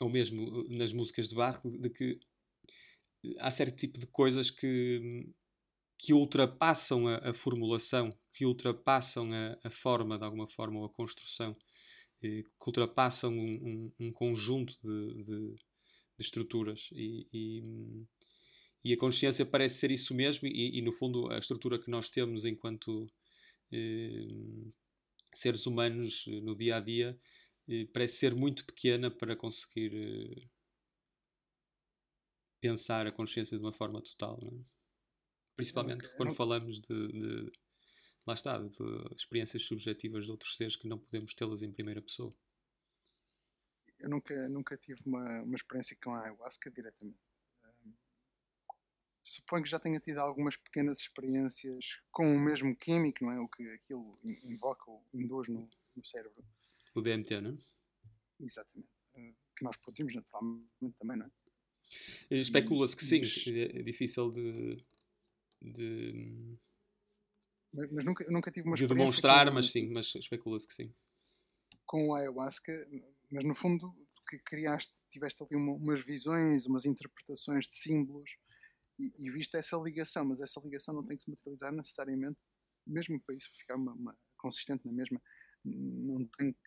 [0.01, 2.18] ou mesmo nas músicas de Bach, de que
[3.39, 5.27] há certo tipo de coisas que,
[5.99, 10.93] que ultrapassam a, a formulação, que ultrapassam a, a, forma, de alguma forma, ou a
[10.93, 11.57] construção,
[12.23, 15.57] eh, que ultrapassam um, um, um conjunto de, de, de
[16.19, 16.89] estruturas.
[16.93, 17.63] E, e,
[18.85, 22.09] e, a consciência parece ser isso mesmo, e, e, no fundo a estrutura que nós
[22.09, 23.07] temos enquanto
[23.73, 24.27] eh,
[25.35, 27.19] seres humanos no dia a dia
[27.95, 30.51] parece ser muito pequena para conseguir
[32.64, 34.38] pensar a consciência de uma forma total.
[34.42, 34.64] É?
[35.55, 36.16] Principalmente okay.
[36.16, 36.35] quando não...
[36.35, 37.53] falamos de, de,
[38.27, 42.35] lá está, de experiências subjetivas de outros seres que não podemos tê-las em primeira pessoa.
[44.00, 47.37] Eu nunca, nunca tive uma, uma experiência com a ayahuasca diretamente.
[47.85, 47.92] Um,
[49.20, 53.40] suponho que já tenha tido algumas pequenas experiências com o mesmo químico, não é?
[53.40, 56.42] O que aquilo invoca ou induz no, no cérebro.
[56.94, 57.59] O DMT, não é?
[58.40, 59.05] Exatamente.
[59.12, 61.43] Uh, que nós produzimos naturalmente também, não é?
[62.30, 63.46] Especula-se que sim, mas...
[63.46, 64.85] é difícil de.
[65.62, 66.59] de
[67.72, 70.94] mas, mas nunca, nunca tive uma de demonstrar, com, mas sim, mas especula-se que sim.
[71.85, 72.72] Com a ayahuasca,
[73.30, 73.92] mas no fundo
[74.28, 78.37] que criaste, tiveste ali uma, umas visões, umas interpretações de símbolos
[78.98, 82.38] e, e viste essa ligação, mas essa ligação não tem que se materializar necessariamente,
[82.87, 85.20] mesmo para isso ficar uma, uma, consistente na mesma,
[85.64, 86.59] não tem, que,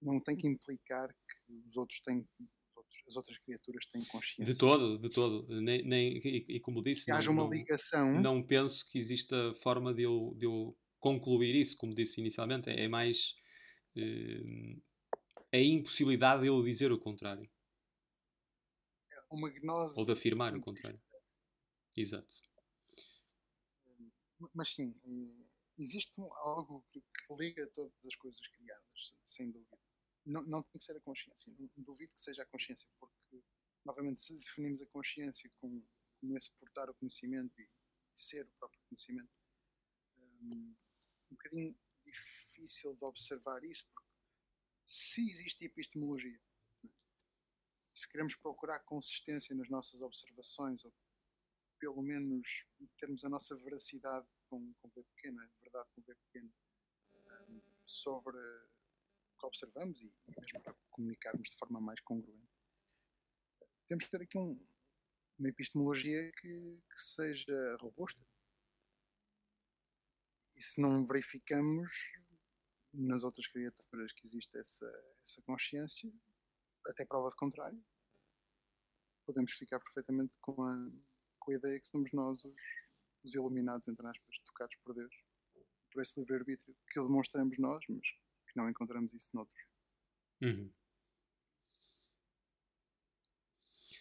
[0.00, 2.26] não tem que implicar que os outros têm
[3.06, 4.52] as outras criaturas têm consciência.
[4.52, 5.46] De todo, de todo.
[5.60, 8.20] Nem, nem, e, e como disse, que haja uma não, ligação.
[8.20, 12.68] Não penso que exista forma de eu, de eu concluir isso, como disse inicialmente.
[12.70, 13.34] É, é mais
[13.96, 14.82] uh,
[15.52, 17.50] a impossibilidade de eu dizer o contrário.
[19.10, 19.98] É uma gnose.
[19.98, 21.00] Ou de afirmar o contrário.
[21.96, 22.42] Exato.
[24.54, 24.94] Mas sim,
[25.76, 27.02] existe algo que
[27.38, 29.87] liga todas as coisas criadas, sem dúvida
[30.28, 31.54] não, não tem que ser a consciência.
[31.58, 33.42] Não, duvido que seja a consciência, porque,
[33.84, 35.84] novamente, se definimos a consciência como,
[36.20, 37.68] como esse portar o conhecimento e,
[38.14, 39.40] ser o próprio conhecimento,
[40.18, 40.76] um,
[41.30, 44.10] um bocadinho difícil de observar isso, porque
[44.84, 46.40] se existe epistemologia,
[46.82, 46.90] né,
[47.92, 50.92] se queremos procurar consistência nas nossas observações, ou
[51.78, 56.52] pelo menos termos a nossa veracidade com, com V pequena, verdade com V pequena,
[57.48, 58.36] um, sobre
[59.38, 62.58] que observamos e, e mesmo para comunicarmos de forma mais congruente.
[63.86, 64.60] Temos que ter aqui um,
[65.38, 68.22] uma epistemologia que, que seja robusta.
[70.56, 72.18] E se não verificamos
[72.92, 74.90] nas outras criaturas que existe essa,
[75.22, 76.12] essa consciência,
[76.86, 77.82] até prova de contrário,
[79.24, 80.90] podemos ficar perfeitamente com a,
[81.38, 82.62] com a ideia que somos nós os,
[83.22, 85.14] os iluminados, entre aspas, tocados por Deus,
[85.92, 88.08] por esse livre-arbítrio que demonstramos nós, mas
[88.58, 89.64] não encontramos isso noutros.
[90.42, 90.70] Uhum.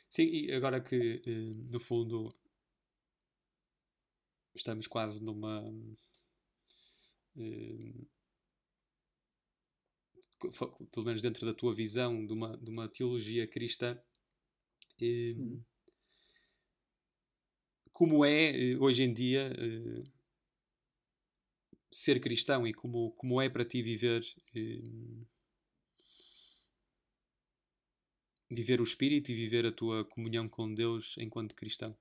[0.10, 2.34] Sim, e agora que eh, no fundo
[4.56, 5.64] estamos quase numa
[7.38, 7.94] eh,
[10.92, 14.00] pelo menos dentro da tua visão de uma, de uma teologia cristã
[15.02, 15.64] eh, uhum.
[17.92, 19.52] como é hoje em dia
[21.98, 24.22] ser cristão e como, como é para ti viver
[24.56, 25.26] eh,
[28.52, 31.98] viver o espírito e viver a tua comunhão com Deus enquanto cristão?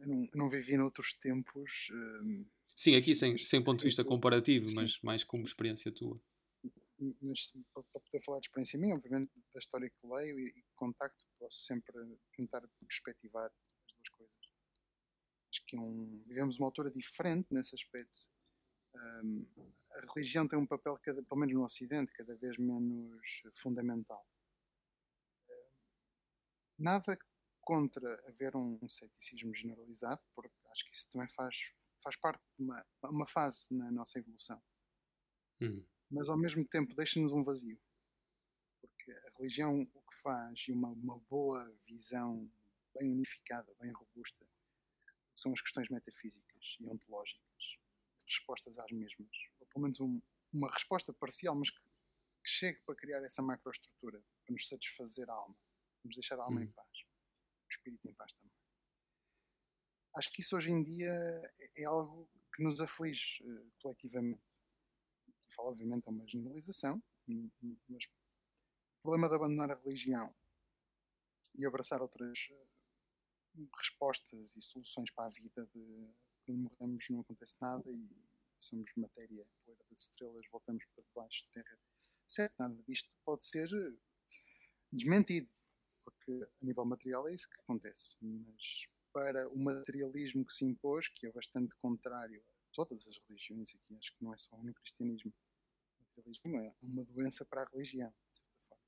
[0.00, 1.90] Eu não, não vivi noutros tempos.
[1.90, 4.76] Uh, sim, aqui sem, sem ponto de vista comparativo, sim.
[4.76, 6.18] mas mais como experiência tua.
[7.20, 11.26] Mas para poder falar de experiência minha, obviamente, da história que leio e, e contacto,
[11.38, 11.94] posso sempre
[12.34, 14.43] tentar perspectivar as duas coisas
[15.66, 18.28] que é um, vivemos uma altura diferente nesse aspecto.
[18.94, 19.46] Um,
[19.90, 24.26] a religião tem um papel, cada, pelo menos no Ocidente, cada vez menos fundamental.
[26.78, 27.16] nada
[27.60, 32.62] contra haver um, um, ceticismo generalizado, porque acho que isso também faz, faz parte de
[32.62, 34.62] uma, uma fase na nossa evolução.
[35.60, 35.84] Uhum.
[36.10, 37.80] Mas ao mesmo tempo deixa-nos um vazio.
[38.80, 42.50] Porque a religião o que faz, e uma, uma boa visão
[42.94, 44.46] bem unificada, bem robusta,
[45.36, 47.78] são as questões metafísicas e ontológicas,
[48.26, 50.20] respostas às mesmas, ou pelo menos um,
[50.52, 55.34] uma resposta parcial, mas que, que, chegue para criar essa macroestrutura, para nos satisfazer a
[55.34, 55.56] alma,
[56.00, 56.64] para nos deixar a alma hum.
[56.64, 58.52] em paz, o espírito em paz também.
[60.16, 64.60] Acho que isso hoje em dia é, é algo que nos aflige uh, coletivamente.
[65.26, 67.02] E falo, obviamente, é uma generalização,
[67.88, 70.32] mas o problema de abandonar a religião
[71.56, 72.48] e abraçar outras
[73.76, 79.46] respostas e soluções para a vida de quando morremos não acontece nada e somos matéria,
[79.64, 81.78] poeira das estrelas, voltamos para debaixo de terra.
[82.26, 83.68] Certo, nada disto pode ser
[84.92, 85.52] desmentido,
[86.04, 91.08] porque a nível material é isso que acontece, mas para o materialismo que se impôs,
[91.08, 94.74] que é bastante contrário a todas as religiões, aqui acho que não é só no
[94.74, 95.32] cristianismo,
[95.98, 98.84] o materialismo é uma doença para a religião, de certa forma.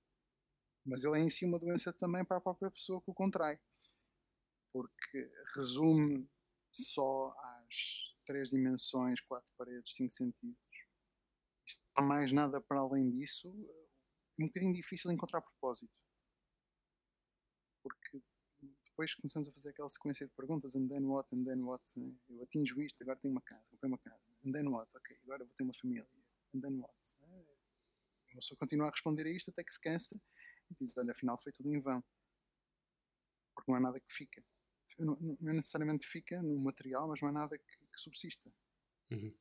[0.85, 3.61] Mas ele é em si uma doença também para a própria pessoa que o contrai
[4.73, 6.29] porque resume
[6.71, 10.59] só às três dimensões, quatro paredes, cinco sentidos,
[11.65, 15.93] e se não há mais nada para além disso, é um bocadinho difícil encontrar propósito.
[17.83, 18.23] Porque
[18.85, 22.17] depois começamos a fazer aquela sequência de perguntas, and then what, and then what, né?
[22.29, 25.45] eu atinjo isto, agora tenho uma casa, comprei uma casa, and then what, ok, agora
[25.45, 26.09] vou ter uma família,
[26.55, 26.95] and then what.
[27.21, 27.57] Né?
[28.33, 30.21] A pessoa continua a responder a isto até que se cansa
[30.71, 32.03] e diz, olha, afinal foi tudo em vão.
[33.55, 34.45] Porque não há nada que fica.
[34.99, 38.53] Não, não necessariamente fica no material, mas não há nada que, que subsista.
[39.11, 39.35] Uhum.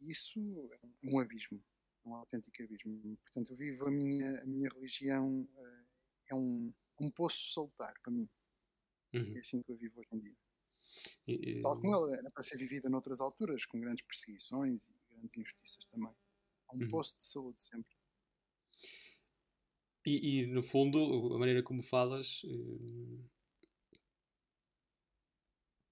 [0.00, 1.62] Isso é um abismo,
[2.04, 3.16] um autêntico abismo.
[3.18, 5.86] Portanto, eu vivo a minha, a minha religião, uh,
[6.30, 8.28] é um, um poço saltar para mim.
[9.12, 9.34] Uhum.
[9.36, 10.36] É assim que eu vivo hoje em dia.
[11.26, 11.60] E.
[11.60, 15.86] Tal como ela era para ser vivida noutras alturas, com grandes perseguições e grandes injustiças
[15.86, 16.14] também.
[16.72, 16.88] É um uhum.
[16.88, 17.96] poço de saúde sempre.
[20.06, 23.24] E, e, no fundo, a maneira como falas eh,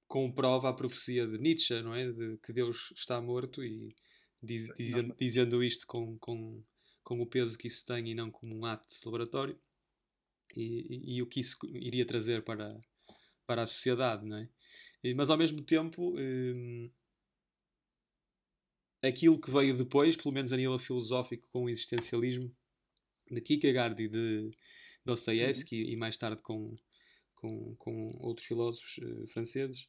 [0.09, 2.11] comprova a profecia de Nietzsche, não é?
[2.11, 3.94] De que Deus está morto e
[4.42, 6.64] diz, Sim, dizendo, dizendo, isto com, com,
[7.04, 9.59] com o peso que isso tem e não como um ato celebratório
[10.56, 12.80] e, e, e o que isso iria trazer para,
[13.46, 14.48] para a sociedade, não é?
[15.14, 16.90] Mas ao mesmo tempo, eh,
[19.09, 22.52] aquilo que veio depois, pelo menos a nível filosófico, com o existencialismo,
[23.30, 24.50] de Kierkegaard e de
[25.04, 25.90] Dostoevsky uhum.
[25.90, 26.76] e mais tarde com,
[27.34, 29.86] com, com outros filósofos uh, franceses.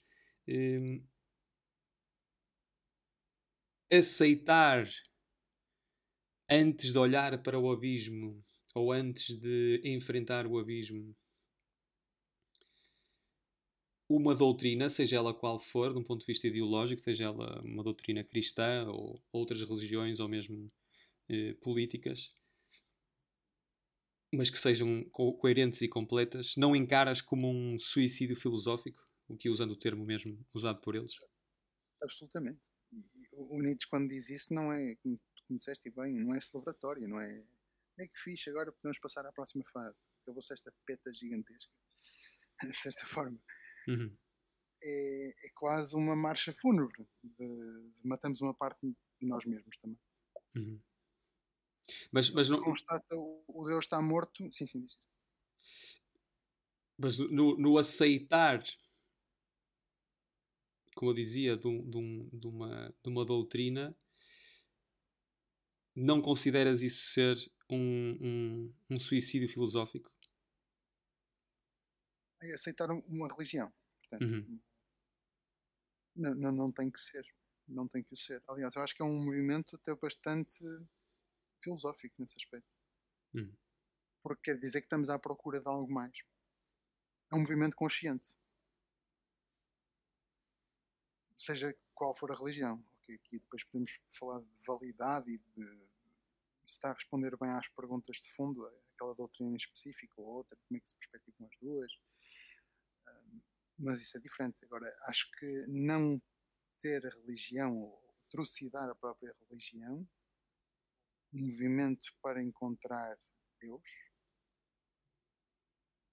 [3.92, 4.88] Aceitar
[6.50, 8.44] antes de olhar para o abismo
[8.74, 11.16] ou antes de enfrentar o abismo
[14.10, 17.84] uma doutrina, seja ela qual for, de um ponto de vista ideológico, seja ela uma
[17.84, 20.72] doutrina cristã ou outras religiões ou mesmo
[21.30, 22.32] eh, políticas,
[24.34, 29.50] mas que sejam co coerentes e completas, não encaras como um suicídio filosófico, o que
[29.50, 31.14] usando o termo mesmo usado por eles?
[32.02, 32.68] Absolutamente.
[32.92, 35.20] E o Nietzsche, quando diz isso, não é, como
[35.50, 37.48] disseste bem, não é celebratório, não é.
[38.00, 40.08] É que fixe, agora podemos passar à próxima fase.
[40.24, 41.72] Acabou-se esta peta gigantesca,
[42.74, 43.40] de certa forma.
[43.88, 44.16] Uhum.
[44.82, 50.00] É, é, quase uma marcha fúnebre de, de, matamos uma parte de nós mesmos também.
[50.56, 50.82] Uhum.
[52.12, 52.62] Mas, mas não...
[52.62, 54.48] Constata o Deus está morto.
[54.52, 54.98] Sim, sim, diz.
[56.98, 58.64] Mas no, no aceitar,
[61.00, 63.98] como eu dizia, de, um, de, um, de, uma, de uma doutrina,
[65.96, 67.38] não consideras isso ser
[67.70, 70.14] um, um, um suicídio filosófico?
[72.42, 73.74] É aceitar uma religião.
[73.98, 74.62] Portanto, uhum.
[76.18, 77.26] não, não, não tem que ser.
[77.66, 78.44] Não tem que ser.
[78.50, 80.66] Aliás, eu acho que é um movimento até bastante
[81.64, 82.76] filosófico nesse aspecto.
[83.34, 83.56] Hum.
[84.22, 86.18] Porque quer dizer que estamos à procura de algo mais.
[87.32, 88.36] É um movimento consciente.
[91.40, 92.84] Seja qual for a religião.
[93.02, 93.16] Okay?
[93.16, 95.66] Aqui depois podemos falar de validade e de,
[96.66, 100.78] se está a responder bem às perguntas de fundo, aquela doutrina específica ou outra, como
[100.78, 101.92] é que se perspectivam as duas.
[103.08, 103.42] Um,
[103.80, 104.66] mas isso é diferente.
[104.66, 106.22] Agora, acho que não
[106.78, 110.08] ter a religião ou trucidar a própria religião
[111.34, 113.18] um movimento para encontrar
[113.60, 114.12] Deus,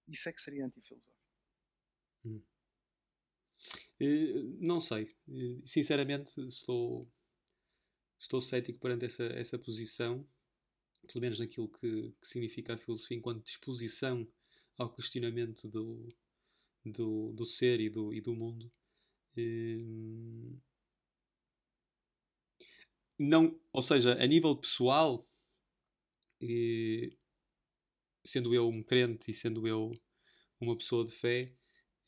[0.07, 1.17] isso é que seria antifilosófico.
[2.25, 2.43] Hum.
[4.59, 5.15] Não sei.
[5.65, 7.09] Sinceramente, estou,
[8.19, 10.27] estou cético perante essa, essa posição,
[11.07, 14.27] pelo menos naquilo que, que significa a filosofia enquanto disposição
[14.77, 16.09] ao questionamento do,
[16.85, 18.71] do, do ser e do, e do mundo.
[23.19, 25.25] Não, ou seja, a nível pessoal,
[28.25, 29.93] sendo eu um crente e sendo eu
[30.61, 31.53] uma pessoa de fé,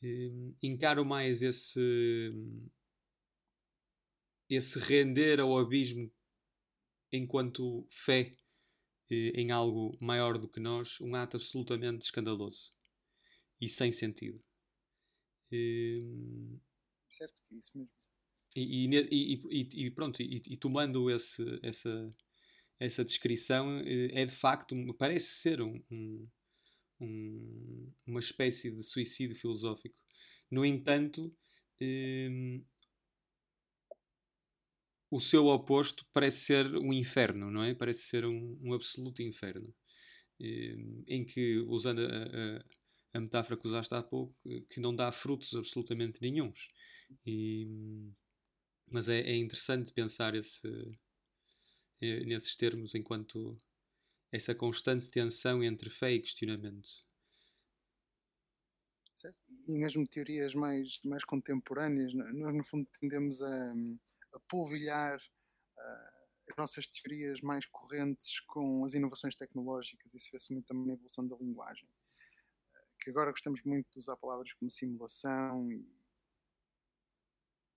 [0.03, 2.29] e, encaro mais esse
[4.49, 6.11] esse render ao abismo
[7.11, 8.35] enquanto fé
[9.11, 12.71] em algo maior do que nós, um ato absolutamente escandaloso
[13.59, 14.41] e sem sentido.
[17.09, 17.95] Certo, é isso mesmo.
[18.55, 22.09] E, e, e, e pronto, e, tomando esse, essa,
[22.79, 26.27] essa descrição, eh, é de facto, parece ser um, um,
[26.99, 29.95] uma espécie de suicídio filosófico.
[30.51, 31.33] No entanto,
[31.81, 32.63] um,
[35.11, 37.73] o seu oposto parece ser um inferno, não é?
[37.73, 39.73] Parece ser um, um absoluto inferno.
[40.39, 42.65] Um, em que, usando a, a,
[43.13, 44.35] a, metáfora que usaste há pouco,
[44.69, 46.69] que não dá frutos absolutamente nenhums.
[47.25, 47.67] E,
[48.89, 50.67] mas é, é interessante pensar esse,
[52.01, 53.57] nesses termos enquanto
[54.31, 56.87] essa constante tensão entre fé e questionamento.
[59.13, 59.39] Certo?
[59.67, 63.73] E mesmo teorias mais, mais contemporâneas, nós no fundo tendemos a,
[64.33, 70.13] a polvilhar uh, as nossas teorias mais correntes com as inovações tecnológicas.
[70.13, 71.87] Isso vê-se muito também na evolução da linguagem.
[71.87, 75.83] Uh, que agora gostamos muito de usar palavras como simulação e,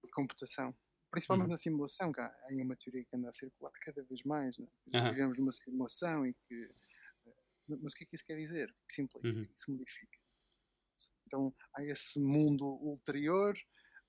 [0.05, 0.75] e computação.
[1.13, 1.53] Principalmente uhum.
[1.53, 4.59] na simulação, que há, há uma teoria que anda a circular cada vez mais.
[4.59, 4.67] Né?
[4.95, 5.11] Uhum.
[5.11, 6.65] Vivemos numa simulação e que.
[7.27, 8.75] Uh, mas o que é que isso quer dizer?
[8.89, 9.29] Que se implica?
[9.29, 9.43] Uhum.
[9.43, 10.19] O que isso modifica?
[11.27, 13.55] Então há esse mundo ulterior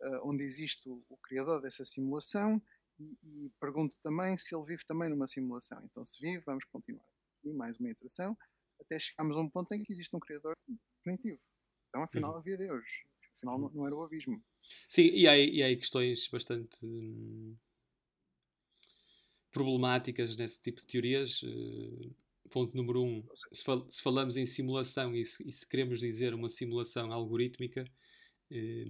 [0.02, 2.62] uh, onde existe o, o, criador dessa simulação
[3.00, 5.82] e, e, pergunto também se ele vive também numa simulação.
[5.84, 7.08] Então se vive, vamos continuar.
[7.44, 8.38] E mais uma iteração
[8.82, 10.56] até chegarmos a um ponto em que existe um criador
[10.98, 11.42] definitivo.
[11.88, 12.38] Então afinal uhum.
[12.40, 13.04] havia Deus.
[13.36, 14.44] Afinal não, não, era o abismo.
[14.88, 17.56] Sim, e há, e há questões bastante hum,
[19.52, 21.42] problemáticas nesse tipo de teorias.
[21.44, 22.16] Uh
[22.54, 26.36] ponto número um, se, fal se falamos em simulação e se, e se, queremos dizer
[26.36, 27.84] uma simulação algorítmica,
[28.52, 28.86] eh,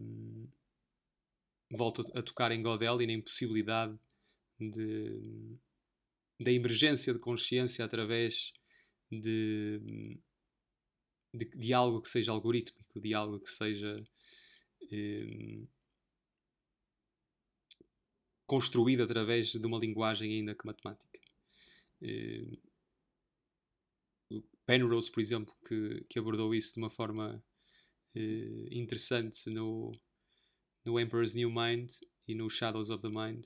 [1.71, 3.97] volto a, tocar em Godel e na impossibilidade
[4.59, 5.57] de,
[6.41, 8.51] da emergência de consciência através
[9.09, 9.79] de,
[11.33, 14.03] de, de, algo que seja algorítmico, de algo que seja
[14.91, 15.67] eh,
[18.45, 21.19] construído através de uma linguagem ainda que matemática.
[22.01, 22.57] Eh,
[24.65, 27.43] Penrose, por exemplo, que, que abordou isso de uma forma
[28.15, 29.91] uh, interessante no,
[30.85, 31.91] no Emperor's New Mind
[32.27, 33.45] e no Shadows of the Mind,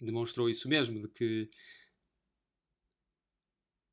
[0.00, 1.50] demonstrou isso mesmo, de que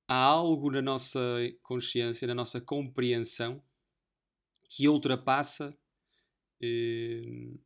[0.08, 1.20] há algo na nossa
[1.64, 3.62] consciência, na nossa compreensão,
[4.70, 5.78] que ultrapassa
[6.62, 7.60] uh,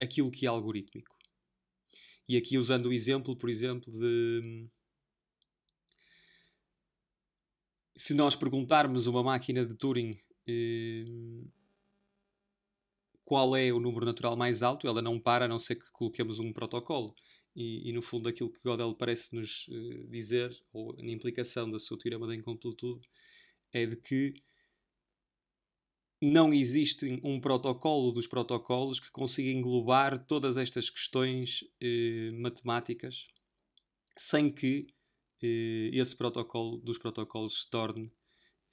[0.00, 1.16] aquilo que é algorítmico.
[2.28, 4.68] E aqui usando o exemplo, por exemplo, de
[7.96, 11.04] se nós perguntarmos uma máquina de Turing eh,
[13.24, 16.38] qual é o número natural mais alto, ela não para a não ser que coloquemos
[16.38, 17.14] um protocolo.
[17.56, 21.78] E, e no fundo, aquilo que Gödel parece nos eh, dizer, ou na implicação da
[21.78, 23.00] sua teorema da incompletude,
[23.72, 24.34] é de que
[26.20, 33.28] não existe um protocolo dos protocolos que consiga englobar todas estas questões eh, matemáticas
[34.16, 34.88] sem que
[35.42, 38.12] eh, esse protocolo dos protocolos se torne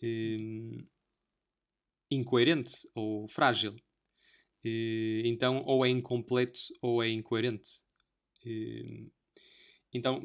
[0.02, 0.84] eh,
[2.10, 3.76] incoerente ou frágil.
[4.64, 7.70] Eh, então, ou é incompleto ou é incoerente.
[8.44, 9.08] Eh,
[9.94, 10.22] então,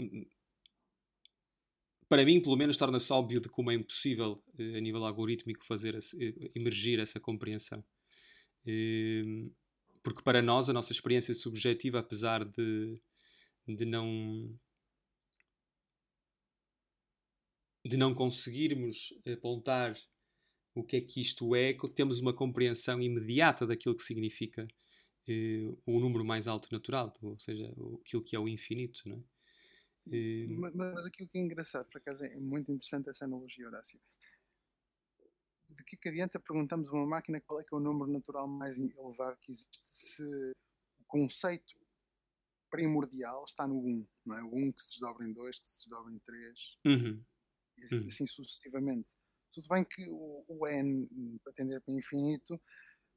[2.10, 5.94] para mim, pelo menos, torna-se óbvio de como é impossível, eh, a nível algorítmico, fazer
[5.96, 7.84] eh, emergir essa compreensão.
[8.66, 9.50] Ehm,
[10.02, 12.98] porque para nós, a nossa experiência subjetiva, apesar de,
[13.68, 14.58] de não
[17.84, 19.96] de não conseguirmos apontar
[20.74, 24.66] o que é que isto é, temos uma compreensão imediata daquilo que significa
[25.28, 29.39] eh, o número mais alto natural, ou seja, aquilo que é o infinito, não é?
[30.10, 30.46] E...
[30.74, 34.00] Mas aqui o que é engraçado, por acaso é muito interessante essa analogia, Horácio.
[35.66, 38.48] De que, que adianta perguntamos a uma máquina qual é que é o número natural
[38.48, 40.24] mais elevado que existe se
[40.98, 41.78] o conceito
[42.70, 44.42] primordial está no 1, não é?
[44.42, 47.24] O 1 que se desdobra em 2, que se desdobra em 3 uhum.
[47.76, 48.08] e uhum.
[48.08, 49.16] assim sucessivamente.
[49.52, 51.08] Tudo bem que o, o n,
[51.44, 52.60] para tender para infinito,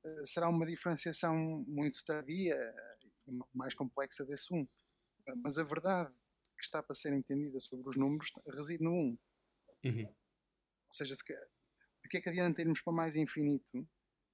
[0.04, 1.36] eh, será uma diferenciação
[1.68, 2.56] muito tardia
[3.28, 4.68] e mais complexa desse 1.
[5.44, 6.14] Mas a verdade
[6.64, 9.20] que está para ser entendida sobre os números reside no 1.
[9.84, 10.06] Uhum.
[10.06, 10.16] Ou
[10.88, 13.86] seja, se, de que é que adianta irmos para mais infinito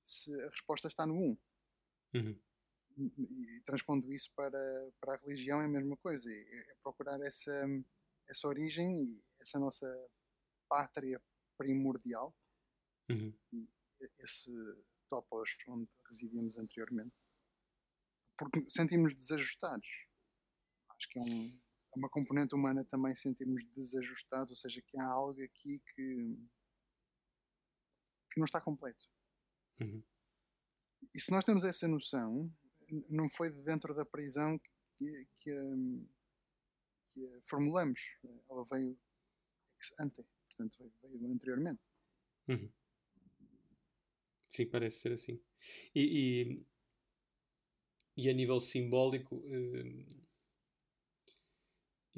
[0.04, 1.38] se a resposta está no 1?
[2.16, 2.42] Uhum.
[2.98, 6.30] E, e transpondo isso para, para a religião é a mesma coisa.
[6.32, 7.66] É, é procurar essa,
[8.30, 9.88] essa origem e essa nossa
[10.68, 11.20] pátria
[11.58, 12.36] primordial
[13.10, 13.34] uhum.
[13.52, 13.68] e
[14.20, 14.52] esse
[15.10, 17.26] topos onde residíamos anteriormente.
[18.38, 20.08] Porque sentimos desajustados.
[20.90, 21.60] Acho que é um,
[21.98, 26.38] uma componente humana também sentirmos desajustados, ou seja, que há algo aqui que,
[28.32, 29.10] que não está completo.
[29.82, 30.04] Uhum.
[31.14, 32.54] E se nós temos essa noção,
[33.10, 35.52] não foi dentro da prisão que, que,
[37.06, 38.00] que a formulamos.
[38.50, 39.00] Ela veio
[39.76, 41.88] ex ante, portanto, veio, veio anteriormente.
[42.48, 42.72] Uhum.
[44.50, 45.42] Sim, parece ser assim.
[45.96, 46.66] E,
[48.18, 49.38] e, e a nível simbólico.
[49.38, 50.19] Uh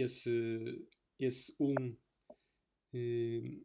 [0.02, 0.88] esse,
[1.20, 1.96] esse um
[2.94, 3.62] eh,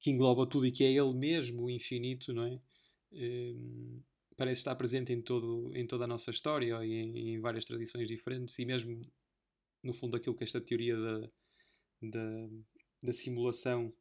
[0.00, 2.60] que engloba tudo e que é ele mesmo, o infinito, não é?
[3.12, 3.54] Eh,
[4.36, 8.06] parece estar presente em, todo, em toda a nossa história e em, em, várias tradições
[8.08, 9.00] diferentes, e mesmo
[9.82, 11.30] no fundo aquilo que esta teoria da,
[12.02, 12.48] da,
[13.02, 13.92] da simulação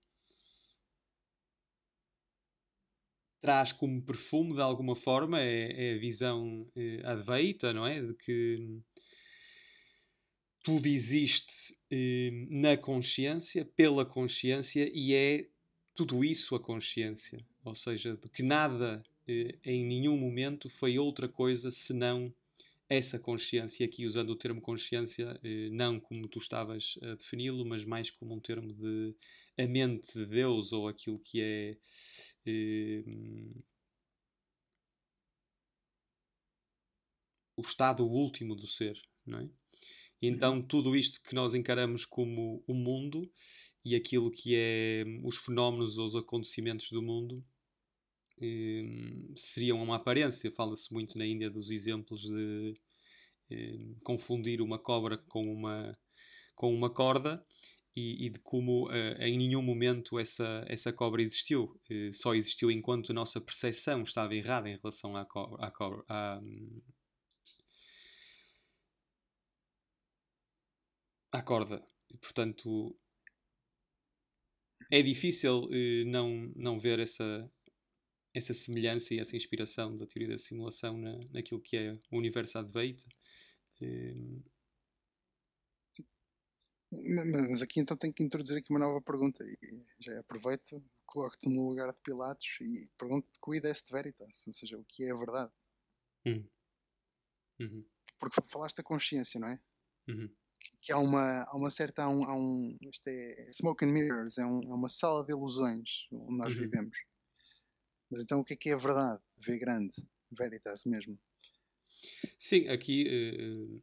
[3.42, 8.02] traz como perfume de alguma forma é, é a visão é, não é?
[8.02, 8.82] De que
[10.68, 15.48] tudo existe eh, na consciência, pela consciência e é
[15.96, 17.40] tudo isso a consciência.
[17.64, 22.34] Ou seja, de que nada eh, em nenhum momento foi outra coisa senão
[22.90, 23.86] essa consciência.
[23.86, 28.36] Aqui usando o termo consciência, eh, não como tu estavas a defini-lo, mas mais como
[28.36, 29.16] um termo de
[29.58, 31.78] a mente de Deus ou aquilo que é
[32.46, 33.04] eh,
[37.56, 39.50] o estado último do ser, não é?
[40.22, 43.30] Então tudo isto que nós encaramos como o mundo
[43.86, 47.44] e aquilo que é os fenómenos ou os acontecimentos do mundo
[48.42, 48.84] eh,
[49.36, 50.52] seriam uma aparência.
[50.52, 52.74] Fala-se muito na Índia dos exemplos de
[53.52, 55.98] eh, confundir uma cobra com uma,
[56.56, 57.44] com uma corda
[57.98, 61.80] e, e de como uh, em nenhum momento essa, essa cobra existiu.
[61.90, 65.66] Uh, só existiu enquanto a nossa percepção estava errada em relação à cobra.
[65.66, 66.40] À cobra à,
[71.32, 71.86] à corda.
[72.22, 72.98] Portanto,
[74.92, 77.52] é difícil uh, não, não ver essa,
[78.34, 82.58] essa semelhança e essa inspiração da teoria da simulação na, naquilo que é o universo
[82.58, 83.06] Advaita.
[86.92, 91.68] Mas aqui então tenho que introduzir aqui uma nova pergunta e já aproveito, coloco-te no
[91.68, 95.52] lugar de Pilatos e pergunto-te quid est veritas, ou seja, o que é a verdade.
[96.26, 96.50] Uhum.
[97.60, 97.86] Uhum.
[98.18, 99.60] Porque falaste da consciência, não é?
[100.08, 100.34] Uhum.
[100.82, 104.38] Que há uma, há uma certa, há um, há um isto é smoke and mirrors,
[104.38, 106.62] é, um, é uma sala de ilusões onde nós uhum.
[106.62, 106.98] vivemos.
[108.10, 109.22] Mas então o que é que é a verdade?
[109.38, 109.94] V grande,
[110.32, 111.20] veritas mesmo.
[112.38, 113.82] Sim, aqui uh,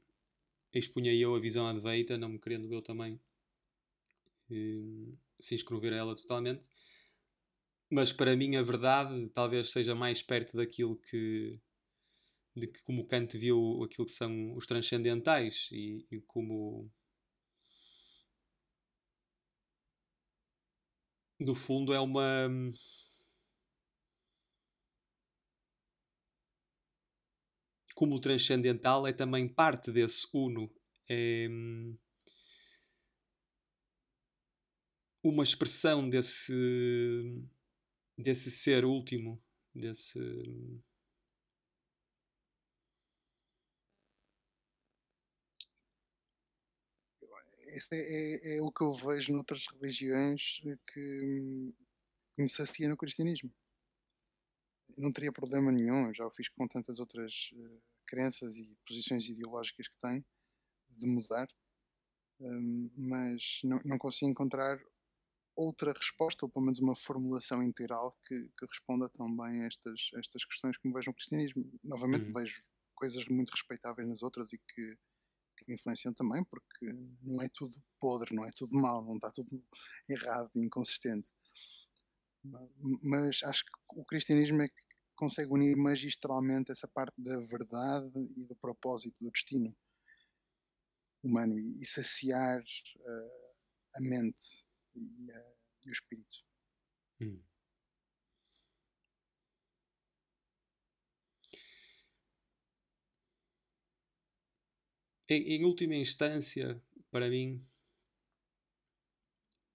[0.73, 3.21] expunha eu a visão adveita, não me querendo eu também
[4.51, 6.67] uh, se inscrever a ela totalmente.
[7.91, 11.61] Mas para mim a verdade talvez seja mais perto daquilo que
[12.57, 16.91] de que como Kant viu aquilo que são os transcendentais e, e como
[21.39, 22.49] no fundo é uma
[27.95, 30.71] como o transcendental é também parte desse uno.
[31.09, 31.49] É
[35.23, 36.53] uma expressão desse,
[38.19, 39.43] desse ser último,
[39.75, 40.19] desse.
[47.77, 50.61] Esse é, é, é, o que eu vejo noutras religiões
[50.93, 51.75] que,
[52.35, 53.53] que me sacia no cristianismo
[54.99, 59.89] não teria problema nenhum, já o fiz com tantas outras uh, crenças e posições ideológicas
[59.89, 60.25] que tenho,
[60.99, 61.49] de mudar,
[62.41, 64.79] um, mas não, não consigo encontrar
[65.57, 70.21] outra resposta, ou pelo menos uma formulação integral que, que responda também a estas, a
[70.21, 71.79] estas questões que me vejo no cristianismo.
[71.83, 72.33] Novamente, uhum.
[72.33, 72.61] vejo
[72.95, 74.99] coisas muito respeitáveis nas outras e que,
[75.69, 76.87] influenciam também, porque
[77.23, 79.63] não é tudo podre, não é tudo mau, não está tudo
[80.09, 81.33] errado e inconsistente.
[83.03, 84.85] Mas acho que o cristianismo é que
[85.17, 89.75] consegue unir magistralmente essa parte da verdade e do propósito, do destino
[91.23, 96.45] humano e, saciar uh, a mente e, uh, e o espírito.
[97.21, 97.43] Hum.
[105.29, 107.65] Em, em, última instância, para mim,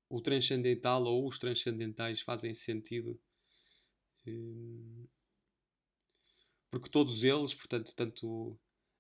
[0.07, 3.19] o transcendental ou os transcendentais fazem sentido.
[4.27, 5.07] Hum,
[6.69, 8.59] porque todos eles, portanto, tanto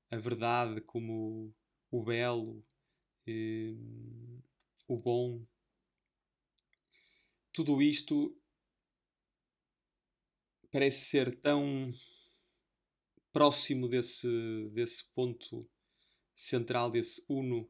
[0.09, 1.53] a verdade como
[1.91, 2.65] o belo,
[3.27, 3.75] eh,
[4.87, 5.45] o bom,
[7.53, 8.35] tudo isto
[10.71, 11.93] parece ser tão
[13.31, 14.27] próximo desse,
[14.71, 15.69] desse ponto
[16.39, 17.69] central, desse uno,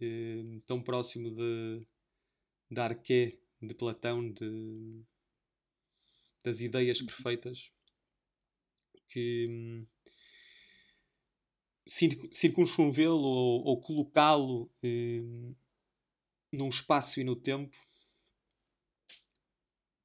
[0.00, 1.84] eh, tão próximo de,
[2.70, 5.02] da arqué de Platão, de,
[6.44, 7.72] das ideias perfeitas,
[9.08, 9.86] que hum,
[12.30, 15.54] circunscrevê-lo ou, ou colocá-lo hum,
[16.52, 17.76] num espaço e no tempo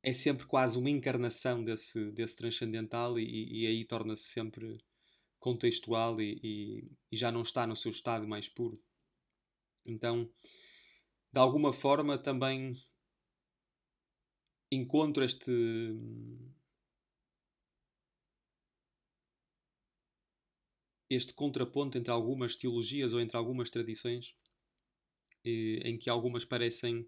[0.02, 4.78] é sempre quase uma encarnação desse, desse transcendental e, e aí torna-se sempre
[5.44, 8.82] contextual e, e, e, já não está no seu estado mais puro.
[9.86, 10.32] Então,
[11.34, 12.72] de alguma forma, também
[14.72, 15.52] encontro este,
[21.10, 24.34] este contraponto entre algumas teologias ou entre algumas tradições,
[25.44, 27.06] eh, em que algumas parecem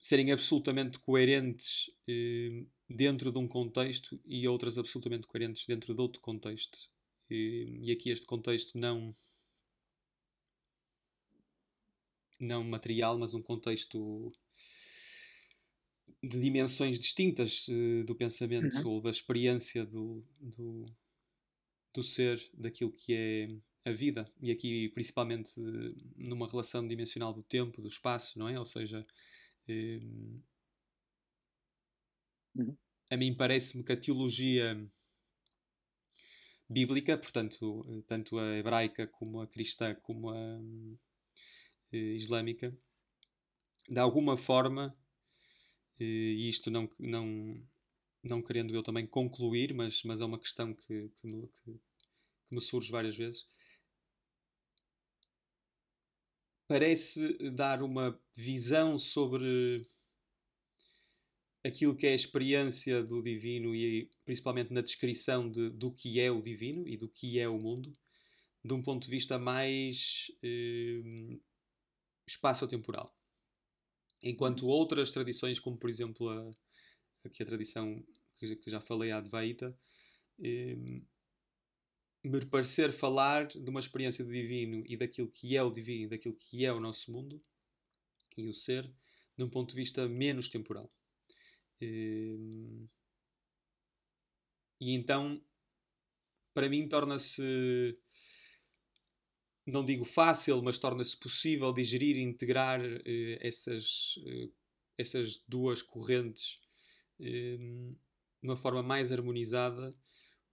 [0.00, 6.20] serem absolutamente coerentes eh, dentro de um contexto e outras absolutamente coerentes dentro de outro
[6.20, 6.90] contexto.
[7.30, 9.14] E, e aqui este contexto não
[12.38, 14.32] não material, mas um contexto
[16.22, 18.94] de dimensões distintas uh, do pensamento uhum.
[18.94, 20.86] ou da experiência do, do,
[21.94, 23.48] do ser, daquilo que é
[23.84, 24.28] a vida.
[24.40, 25.52] E aqui, principalmente,
[26.16, 28.58] numa relação dimensional do tempo, do espaço, não é?
[28.58, 29.06] Ou seja,
[29.68, 30.42] Hum,
[32.56, 32.76] uhum.
[33.12, 34.90] A mim parece-me que a teologia
[36.66, 40.98] bíblica, portanto, tanto a hebraica como a cristã como a uh,
[41.92, 42.70] islâmica,
[43.86, 44.90] de alguma forma,
[46.00, 47.62] uh, e isto não, não,
[48.24, 51.72] não querendo eu também concluir, mas, mas é uma questão que, que, me, que,
[52.48, 53.46] que me surge várias vezes,
[56.66, 59.86] parece dar uma visão sobre
[61.64, 66.30] aquilo que é a experiência do divino e principalmente na descrição de, do que é
[66.30, 67.92] o divino e do que é o mundo,
[68.64, 71.38] de um ponto de vista mais eh,
[72.26, 73.14] espaço-temporal.
[74.22, 76.50] Enquanto outras tradições, como por exemplo a,
[77.24, 78.04] aqui a tradição
[78.38, 79.76] que já falei, a Advaita,
[80.42, 80.76] eh,
[82.24, 86.34] me parecer falar de uma experiência do divino e daquilo que é o divino, daquilo
[86.34, 87.42] que é o nosso mundo
[88.36, 88.90] e o ser,
[89.36, 90.90] de um ponto de vista menos temporal.
[91.82, 92.86] Ehm,
[94.80, 95.40] e então,
[96.54, 97.98] para mim, torna-se,
[99.66, 104.50] não digo fácil, mas torna-se possível digerir e integrar eh, essas, eh,
[104.98, 106.58] essas duas correntes
[107.20, 107.92] ehm,
[108.42, 109.94] de uma forma mais harmonizada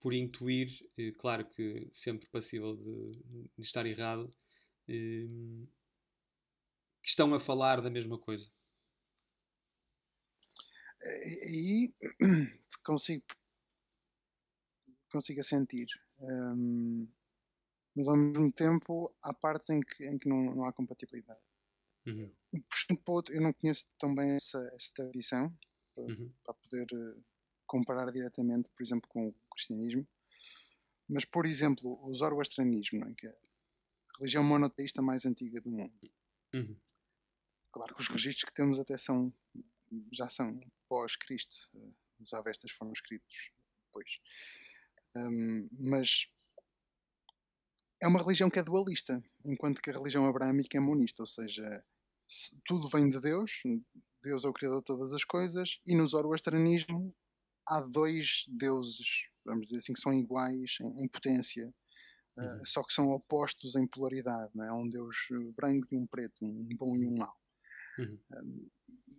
[0.00, 3.12] por intuir, eh, claro que sempre passível de,
[3.58, 4.32] de estar errado,
[4.88, 5.26] eh,
[7.02, 8.50] que estão a falar da mesma coisa.
[11.02, 11.94] Aí
[12.84, 13.24] consigo,
[15.10, 15.86] consigo sentir.
[16.20, 17.08] Um,
[17.96, 21.40] mas ao mesmo tempo há partes em que, em que não, não há compatibilidade.
[22.06, 22.32] Uhum.
[23.30, 25.56] Eu não conheço tão bem essa, essa tradição
[25.94, 26.32] para, uhum.
[26.44, 27.20] para poder eh,
[27.66, 30.06] comparar diretamente, por exemplo, com o cristianismo.
[31.08, 33.14] Mas, por exemplo, o zoroastrianismo, é?
[33.14, 36.12] que é a religião monoteísta mais antiga do mundo.
[36.54, 36.76] Uhum.
[37.72, 39.32] Claro que os registros que temos até são
[40.12, 41.68] já são pós-Cristo.
[41.76, 43.50] Eh, os Avestas foram escritos
[43.86, 44.20] depois.
[45.16, 46.28] Um, mas
[48.00, 51.84] é uma religião que é dualista, enquanto que a religião abraâmica é monista, ou seja,
[52.64, 53.62] tudo vem de Deus,
[54.22, 57.14] Deus é o criador de todas as coisas, e no zoroastrianismo
[57.66, 61.74] há dois deuses, vamos dizer assim, que são iguais em, em potência,
[62.38, 62.62] eh, uhum.
[62.62, 64.52] uh, só que são opostos em polaridade.
[64.60, 64.72] É?
[64.72, 65.16] um deus
[65.56, 67.39] branco e um preto, um bom e um mau.
[67.98, 68.18] Uhum.
[68.32, 68.70] Um,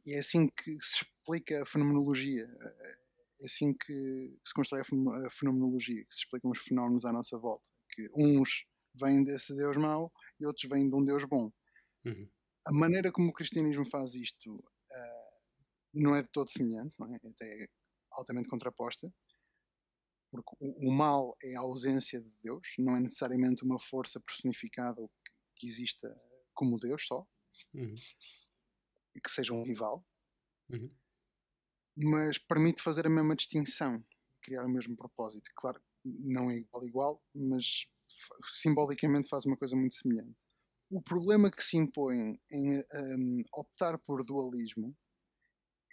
[0.05, 2.43] e é assim que se explica a fenomenologia.
[3.41, 7.69] É assim que se constrói a fenomenologia, que se explicam os fenómenos à nossa volta.
[7.89, 11.51] Que uns vêm desse Deus mau e outros vêm de um Deus bom.
[12.05, 12.29] Uhum.
[12.67, 15.31] A maneira como o cristianismo faz isto uh,
[15.93, 17.17] não é de todo semelhante, não é?
[17.17, 17.67] até
[18.11, 19.11] altamente contraposta,
[20.29, 25.01] porque o, o, mal é a ausência de Deus, não é necessariamente uma força personificada
[25.07, 26.07] que, que exista
[26.53, 27.25] como Deus só,
[27.73, 27.95] uhum.
[29.19, 30.05] Que seja um rival,
[30.69, 30.89] uhum.
[31.97, 34.03] mas permite fazer a mesma distinção,
[34.41, 35.51] criar o mesmo propósito.
[35.55, 37.87] Claro, não é igual igual, mas
[38.47, 40.45] simbolicamente faz uma coisa muito semelhante.
[40.89, 44.95] O problema que se impõe em um, optar por dualismo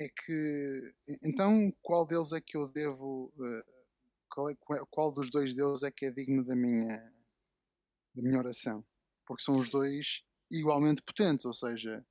[0.01, 3.73] é que então qual deles é que eu devo eh,
[4.29, 4.57] qual, é,
[4.91, 6.97] qual dos dois deles é que é digno da minha
[8.15, 8.85] da minha oração
[9.27, 12.05] porque são os dois igualmente potentes ou seja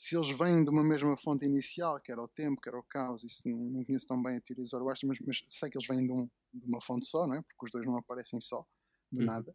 [0.00, 2.82] se eles vêm de uma mesma fonte inicial que era o tempo que era o
[2.82, 5.86] caos isso não, não conheço tão bem a teoria Zoroastra mas, mas sei que eles
[5.86, 8.64] vêm de, um, de, uma fonte só não é porque os dois não aparecem só
[9.12, 9.26] do uhum.
[9.26, 9.54] nada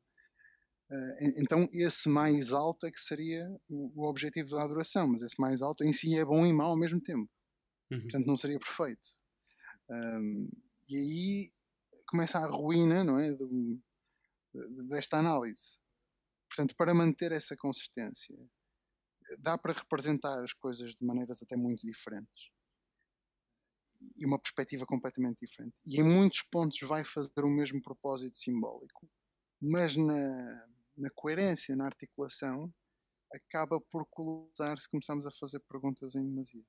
[0.88, 5.34] Uh, então esse mais alto é que seria o, o, objetivo da adoração, mas esse
[5.40, 7.28] mais alto em si é bom e mau ao mesmo tempo.
[7.92, 8.02] Uhum.
[8.02, 9.08] Portanto, não seria perfeito.
[9.90, 10.48] Um,
[10.88, 11.54] e aí
[12.08, 13.34] começa a ruína, não é?
[13.34, 13.82] Do,
[14.88, 15.80] desta análise.
[16.48, 18.38] Portanto, para manter essa consistência,
[19.40, 22.52] dá para representar as coisas de maneiras até muito diferentes.
[24.18, 25.76] E uma perspectiva completamente diferente.
[25.86, 29.10] E em muitos pontos vai fazer o mesmo propósito simbólico,
[29.62, 30.68] mas na,
[30.98, 32.74] na coerência, na articulação,
[33.34, 36.66] acaba por colapsar se começarmos a fazer perguntas em demasia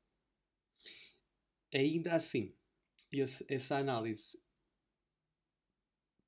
[1.77, 2.55] ainda assim,
[3.13, 4.41] esse, essa análise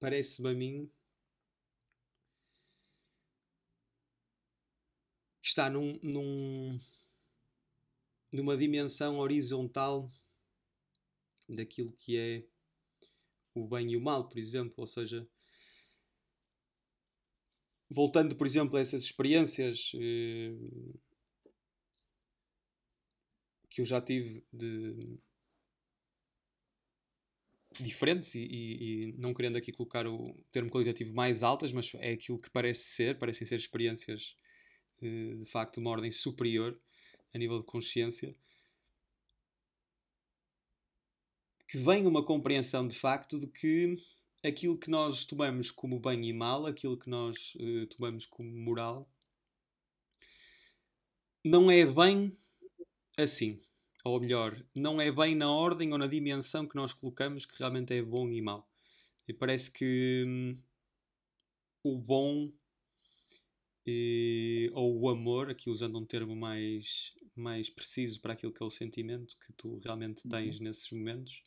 [0.01, 0.93] parece-me a mim
[5.59, 6.81] está num, num,
[8.31, 10.09] numa dimensão horizontal
[11.49, 12.45] daquilo que é
[13.53, 15.29] o bem e o mal, por exemplo, ou seja,
[17.91, 20.55] voltando, por exemplo, a essas experiências eh,
[23.69, 25.19] que eu já tive de
[27.81, 32.13] diferentes e, e, e, não querendo aqui colocar o termo qualitativo mais altas, mas é
[32.13, 34.37] aquilo que parece ser, parecem ser experiências
[35.01, 36.79] de facto uma ordem superior
[37.35, 38.35] a nível de consciência,
[41.69, 43.95] que vem uma compreensão de facto de que
[44.43, 49.09] aquilo que nós tomamos como bem e mal, aquilo que nós uh, tomamos como moral,
[51.45, 52.37] não é bem
[53.17, 53.61] assim.
[54.05, 57.93] Ou melhor, não é bem na ordem ou na dimensão que nós colocamos que realmente
[57.93, 58.67] é bom e mal.
[59.27, 60.59] E parece que hum,
[61.83, 62.51] o bom
[63.91, 68.67] e, ou o amor, aqui usando um termo mais, mais preciso para aquilo que é
[68.67, 70.31] o sentimento que tu realmente uhum.
[70.31, 70.65] tens uhum.
[70.65, 71.43] nesses momentos,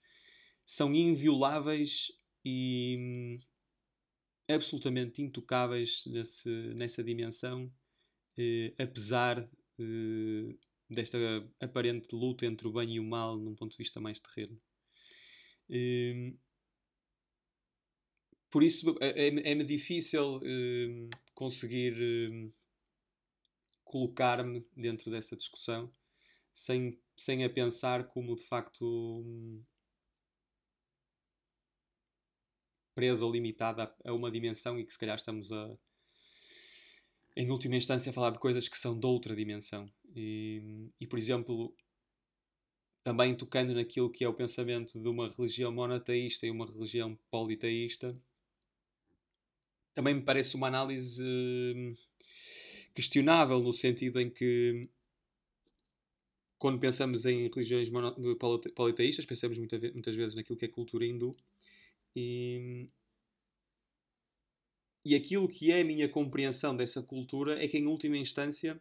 [0.65, 2.11] são invioláveis
[2.43, 3.39] e hum,
[4.49, 7.71] absolutamente intocáveis nesse, nessa dimensão,
[8.35, 9.47] eh, apesar
[9.79, 10.55] eh,
[10.89, 11.19] desta
[11.59, 14.59] aparente luta entre o bem e o mal num ponto de vista mais terreno.
[15.69, 16.33] Eh,
[18.49, 21.07] por isso é-me é, é difícil eh,
[21.41, 22.51] conseguir eh,
[23.83, 25.91] colocar-me dentro dessa discussão
[26.53, 29.25] sem, sem a pensar como de facto
[32.93, 35.75] presa ou limitada a, uma dimensão e que se calhar estamos a,
[37.35, 39.91] em última instância, a falar de coisas que são de outra dimensão.
[40.15, 41.75] E, e, por exemplo,
[43.03, 48.15] também tocando naquilo que é o pensamento de uma religião monoteísta e uma religião politeísta,
[49.93, 51.93] também me parece uma análise hum,
[52.93, 54.89] questionável no sentido em que
[56.57, 57.89] quando pensamos em religiões
[58.75, 61.35] politeístas, pensamos muitas vezes naquilo que é cultura hindu
[62.15, 62.87] e,
[65.03, 68.79] e aquilo que é a minha compreensão dessa cultura é que, em última instância,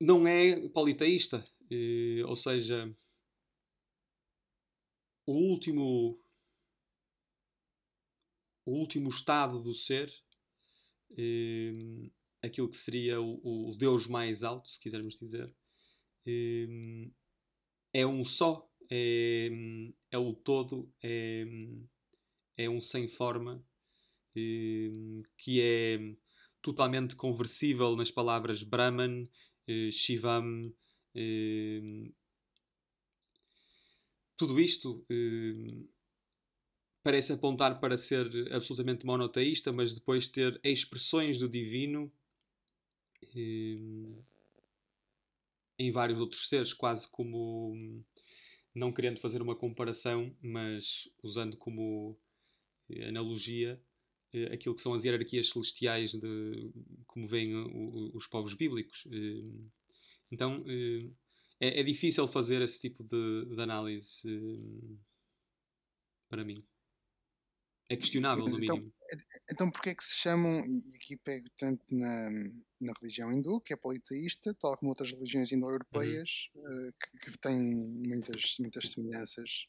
[0.00, 1.46] não é politeísta.
[1.70, 2.94] E, ou seja,
[5.24, 6.20] o último
[8.66, 10.12] o último estado do ser,
[12.42, 15.50] aquilo que seria o, o, Deus mais alto, se quisermos dizer,
[17.92, 19.48] é um só é,
[20.10, 21.44] é o todo, é,
[22.56, 23.64] é um sem forma
[24.36, 24.88] é,
[25.38, 25.98] que é
[26.60, 29.28] totalmente conversível nas palavras Brahman,
[29.68, 30.74] eh, Shivam.
[34.36, 35.06] Tudo isto
[37.06, 42.12] parece apontar para ser absolutamente monoteísta, mas depois ter expressões do divino
[45.78, 48.04] em vários outros seres, quase como
[48.74, 52.18] não querendo fazer uma comparação, mas usando como
[52.90, 53.80] eh, analogia
[54.32, 56.72] eh, aquilo que são as hierarquias celestiais de
[57.06, 57.54] como veem
[58.14, 59.06] os povos bíblicos.
[60.28, 60.64] Então
[61.60, 64.28] é, é difícil fazer esse tipo de, de análise
[66.28, 66.56] para mim.
[67.88, 68.94] É questionável, Mas no então, mínimo.
[69.50, 72.30] Então, porquê é que se chamam, e aqui pego tanto na,
[72.80, 76.62] na religião hindu, que é politeísta, tal como outras religiões indo-europeias, uhum.
[76.62, 79.68] uh, que, que, têm muitas, muitas semelhanças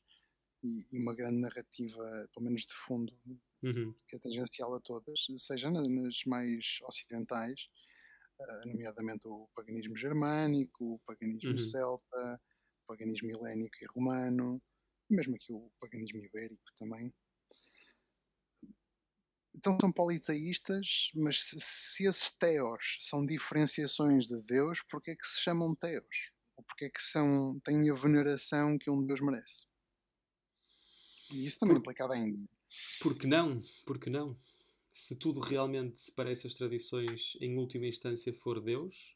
[0.63, 3.13] e, e, uma grande narrativa, pelo menos de fundo,
[3.61, 3.93] uhum.
[4.07, 5.87] que é tangencial a todas, seja nas
[6.25, 7.67] mais ocidentais,
[8.41, 11.57] uh, nomeadamente o paganismo germânico, o paganismo uhum.
[11.57, 12.41] celta,
[12.83, 14.59] o paganismo helénico e romano,
[15.07, 17.13] e mesmo aqui o paganismo ibérico também
[19.57, 25.25] então são politeístas, mas se, se esses teos são diferenciações de Deus, porquê é que
[25.25, 26.31] se chamam teos?
[26.55, 29.65] Ou porquê é que são, têm a veneração que um Deus merece?
[31.33, 32.47] E isso também Por, é aplicado à Índia.
[33.01, 33.61] Porque não?
[33.85, 34.37] Porque não?
[34.93, 39.15] Se tudo realmente se parece às tradições, em última instância for Deus,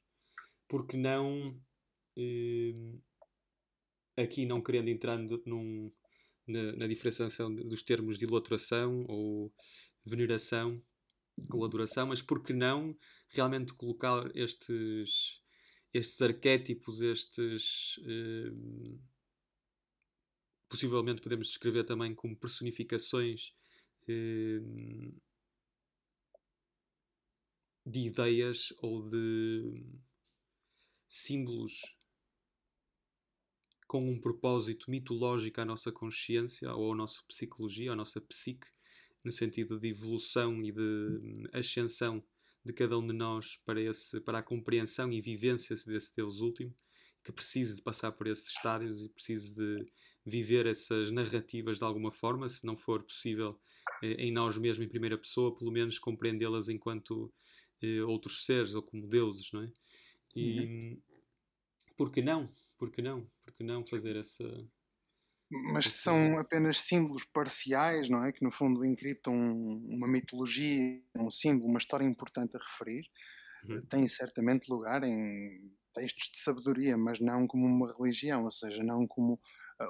[0.67, 1.59] porque não
[2.17, 2.73] eh,
[4.17, 5.91] aqui não querendo entrar num,
[6.47, 9.51] na, na diferenciação dos termos de ilustração ou
[10.05, 10.81] veneração
[11.49, 12.97] ou adoração, mas por que não
[13.29, 15.41] realmente colocar estes,
[15.93, 17.99] estes arquétipos, estes.
[18.05, 18.97] Eh,
[20.69, 23.53] possivelmente podemos descrever também como personificações
[24.07, 24.61] eh,
[27.85, 29.83] de ideias ou de
[31.09, 31.97] símbolos
[33.85, 38.65] com um propósito mitológico à nossa consciência ou à nossa psicologia, à nossa psique,
[39.23, 42.23] no sentido de evolução e de hum, ascensão
[42.63, 46.73] de cada um de nós para, esse, para a compreensão e vivência desse Deus último,
[47.23, 49.85] que precise de passar por esses estádios e precise de
[50.25, 53.59] viver essas narrativas de alguma forma, se não for possível
[54.03, 57.33] eh, em nós mesmos, em primeira pessoa, pelo menos compreendê-las enquanto
[57.81, 59.71] eh, outros seres ou como deuses, não é?
[60.35, 61.01] E uhum.
[61.97, 62.53] por que não?
[62.77, 63.29] Por que não?
[63.43, 64.43] Por que não fazer essa.
[65.51, 68.31] Mas são apenas símbolos parciais, não é?
[68.31, 73.03] Que no fundo encriptam uma mitologia, um símbolo, uma história importante a referir.
[73.67, 73.85] Uhum.
[73.87, 79.05] Tem certamente lugar em textos de sabedoria, mas não como uma religião, ou seja, não
[79.05, 79.39] como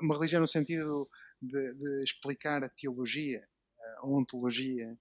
[0.01, 1.07] uma religião no sentido
[1.39, 3.41] de, de explicar a teologia,
[3.99, 4.97] a ontologia.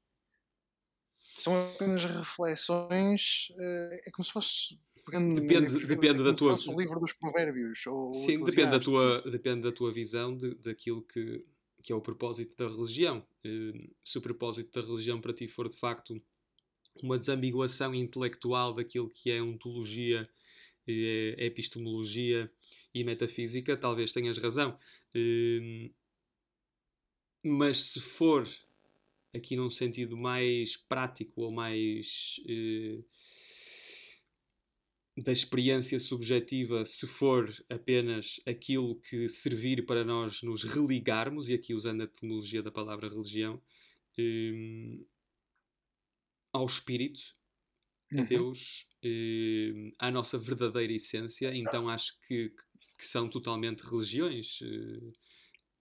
[1.39, 4.79] São apenas reflexões, eh, é como se fosse
[5.11, 9.73] depende, depende da tua o livro dos provérbios ou sim depende da tua depende da
[9.73, 11.45] tua visão de, daquilo que
[11.83, 15.69] que é o propósito da religião eh, se o propósito da religião para ti for
[15.69, 16.21] de facto
[17.03, 20.29] uma desambiguação intelectual daquilo que é ontologia
[20.87, 22.51] é epistemologia
[22.95, 24.79] e metafísica, talvez tenhas razão.
[25.15, 25.91] Hum,
[27.43, 28.49] mas se for
[29.33, 33.05] aqui num sentido mais prático ou mais uh,
[35.17, 41.75] da experiência subjetiva, se for apenas aquilo que servir para nós nos religarmos, e aqui
[41.75, 43.61] usando a etimologia da palavra religião,
[44.19, 45.05] um,
[46.53, 47.21] ao Espírito,
[48.13, 48.27] a uhum.
[48.27, 52.51] Deus, um, à nossa verdadeira essência, então acho que,
[52.99, 55.13] que são totalmente religiões uh,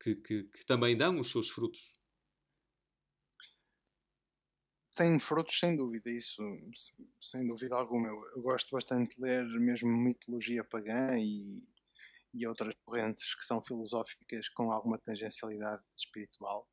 [0.02, 1.99] que, que, que, também dão os seus frutos.
[5.00, 6.44] Tem frutos, sem dúvida, isso,
[7.22, 8.10] sem dúvida alguma.
[8.10, 11.66] Eu, eu gosto bastante de ler mesmo mitologia pagã e,
[12.34, 16.68] e outras correntes que são filosóficas com alguma tangencialidade espiritual.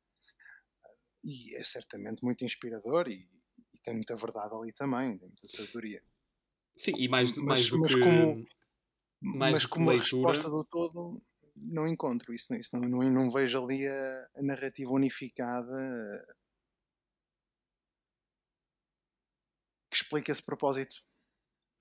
[1.23, 3.29] E é certamente muito inspirador e,
[3.73, 6.03] e tem muita verdade ali também, tem muita sabedoria.
[6.75, 8.01] Sim, e mais, mas, mais do mas que.
[8.01, 8.43] Como,
[9.21, 10.03] mais mas como leitura...
[10.03, 11.23] resposta do todo,
[11.55, 12.53] não encontro isso.
[12.55, 16.21] isso não, não, não vejo ali a, a narrativa unificada
[20.07, 20.95] explica esse propósito.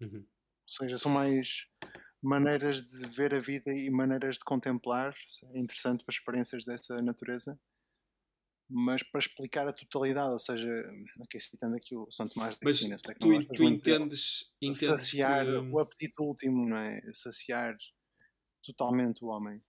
[0.01, 0.19] Uhum.
[0.19, 1.67] Ou seja, são mais
[2.23, 5.15] maneiras de ver a vida e maneiras de contemplar.
[5.55, 7.59] É interessante para experiências dessa natureza
[8.69, 10.69] mas para explicar a totalidade, ou seja,
[11.23, 15.47] aqui citando aqui o Santo Tomás de Aquino, sei que tu, tu entendes, entendes saciar
[15.47, 15.53] que...
[15.53, 17.01] o apetite último, não é?
[17.13, 17.77] Saciar
[18.65, 19.63] totalmente o homem.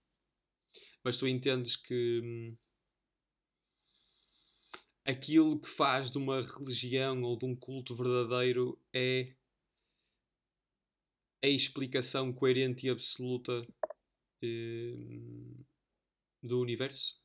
[1.04, 2.56] Mas tu entendes que hum,
[5.08, 9.32] aquilo que faz de uma religião ou de um culto verdadeiro é
[11.42, 13.66] a explicação coerente e absoluta
[14.42, 15.64] hum,
[16.42, 17.18] do universo?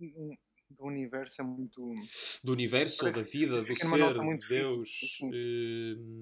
[0.00, 1.80] do universo é muito.
[2.44, 5.18] Do universo ou da vida, do ser, de Deus.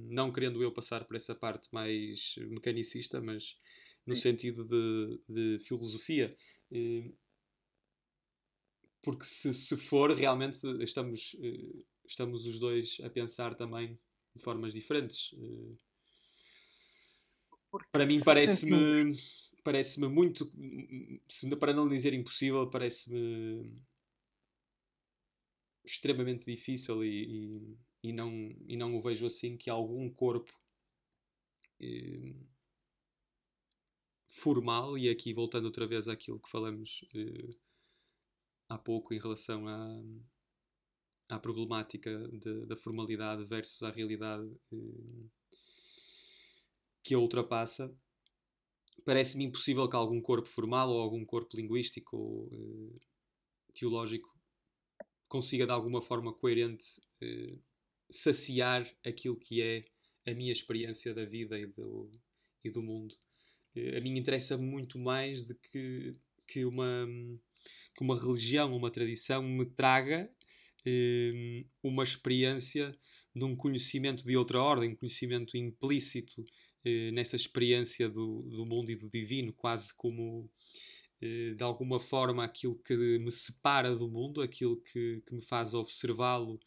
[0.09, 3.57] Não querendo eu passar por essa parte mais mecanicista, mas
[4.07, 6.35] no sim, sentido de, de filosofia.
[6.73, 7.13] Eh,
[9.07, 13.97] porque se, se for, realmente estamos, eh, estamos os dois a pensar também
[14.35, 15.33] de formas diferentes.
[17.71, 19.15] Porque Para mim parece-me
[19.63, 20.53] parece-me muito,
[21.61, 23.81] para não dizer impossível, parece-me
[25.85, 27.59] extremamente difícil e,
[28.03, 28.33] e, e, não,
[28.67, 30.53] e não o vejo assim que algum corpo
[31.81, 32.35] eh,
[34.27, 37.55] formal, e aqui voltando outra vez àquilo que falamos eh,
[38.69, 40.03] há pouco em relação à,
[41.29, 45.29] à problemática de, da formalidade versus a realidade eh,
[47.03, 47.95] que a ultrapassa,
[49.05, 53.01] parece-me impossível que algum corpo formal ou algum corpo linguístico ou uh,
[53.73, 54.29] teológico
[55.29, 57.63] consiga de alguma forma coerente uh,
[58.11, 59.85] saciar aquilo que é
[60.29, 62.11] a minha experiência da vida e do,
[62.65, 63.15] e do mundo.
[63.97, 66.17] A mim interessa muito mais de que,
[66.49, 67.07] que, uma,
[67.97, 70.31] que uma religião, uma tradição me traga
[71.83, 72.97] uma experiência
[73.35, 76.45] de um conhecimento de outra ordem, um conhecimento implícito
[76.85, 80.49] eh, nessa experiência do, do mundo e do divino, quase como
[81.21, 85.75] eh, de alguma forma aquilo que me separa do mundo, aquilo que, que me faz
[85.75, 86.61] observá-lo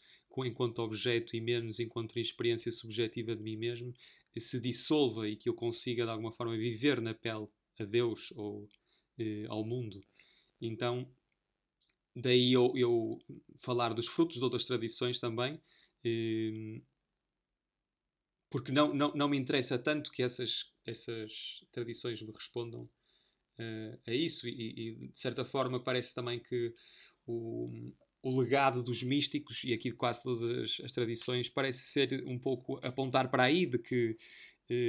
[0.45, 3.93] enquanto objeto e menos enquanto experiência subjetiva de mim mesmo,
[4.37, 8.69] se dissolva e que eu consiga de alguma forma viver na pele a Deus ou
[9.19, 10.01] eh, ao mundo.
[10.61, 11.09] Então,
[12.15, 13.19] daí eu, eu,
[13.59, 15.61] falar dos frutos de outras tradições também,
[16.03, 16.81] eh,
[18.49, 22.83] porque não, não, não me interessa tanto que essas, essas tradições me respondam
[23.59, 26.73] uh, a isso, e, e, de certa forma parece também que
[27.27, 27.93] o,
[28.23, 32.39] o legado dos místicos, e aqui de quase todas as, as, tradições, parece ser um
[32.39, 34.17] pouco apontar para aí, de que eh,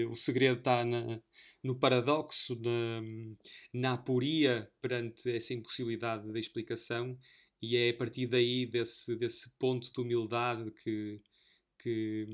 [0.08, 1.16] o segredo está na,
[1.62, 3.02] no paradoxo, na,
[3.72, 7.18] na aporia perante essa impossibilidade da explicação,
[7.62, 11.20] e é a partir daí, desse, desse ponto de humildade, que,
[11.78, 12.26] que,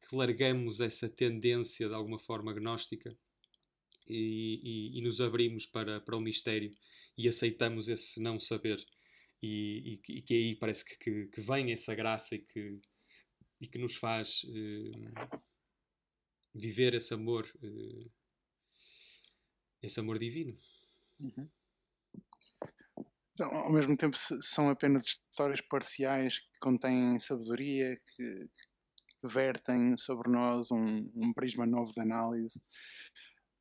[0.00, 3.16] que largamos essa tendência de alguma forma gnóstica
[4.08, 4.60] e,
[4.94, 6.74] e, e, nos abrimos para, para o mistério
[7.16, 8.84] e aceitamos esse não saber.
[9.40, 12.80] E, e, que aí parece que, que, que, vem essa graça e que,
[13.60, 15.40] e que nos faz uh,
[16.58, 18.10] viver esse amor, uh,
[19.82, 20.56] esse amor divino.
[21.20, 21.48] Uhum.
[23.30, 28.48] Então, ao mesmo tempo, são apenas histórias parciais que contêm sabedoria, que,
[29.20, 32.60] que vertem sobre nós um, um prisma novo de análise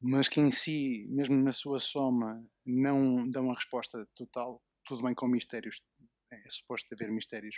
[0.02, 4.62] mas que em si, mesmo na sua soma, não dão a resposta total.
[4.86, 5.82] Tudo bem com mistérios,
[6.32, 7.56] é suposto haver mistérios.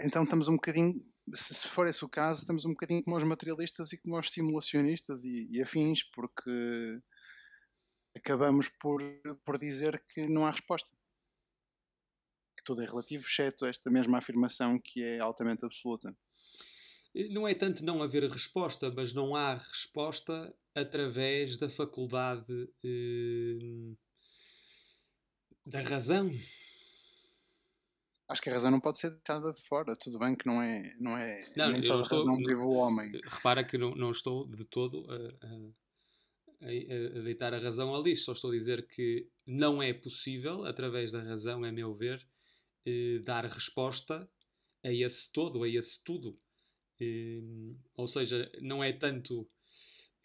[0.00, 0.94] Então estamos um bocadinho,
[1.32, 5.24] se for esse o caso, estamos um bocadinho como os materialistas e como os simulacionistas
[5.24, 7.00] e, e afins, porque
[8.16, 9.00] acabamos por,
[9.44, 10.96] por dizer que não há resposta.
[12.56, 16.16] Que tudo é relativo, exceto esta mesma afirmação que é altamente absoluta.
[17.30, 23.94] Não é tanto não haver resposta, mas não há resposta através da faculdade eh,
[25.64, 26.30] da razão.
[28.26, 29.94] Acho que a razão não pode ser deixada de fora.
[29.96, 33.10] Tudo bem que não é, não é não, nem só da razão vive o homem.
[33.22, 38.24] Repara que não, não estou de todo a, a, a, deitar a razão ao lixo.
[38.24, 42.26] Só estou a dizer que não é possível, através da razão, a meu ver,
[42.86, 44.28] eh, dar resposta
[44.82, 46.38] a esse todo, a esse tudo.
[47.00, 49.46] Ehm, ou seja, não é tanto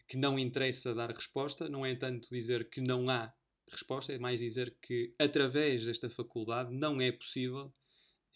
[0.08, 3.32] que não interessa dar resposta, não é tanto dizer que não há
[3.70, 7.72] resposta, é mais dizer que através desta faculdade não é possível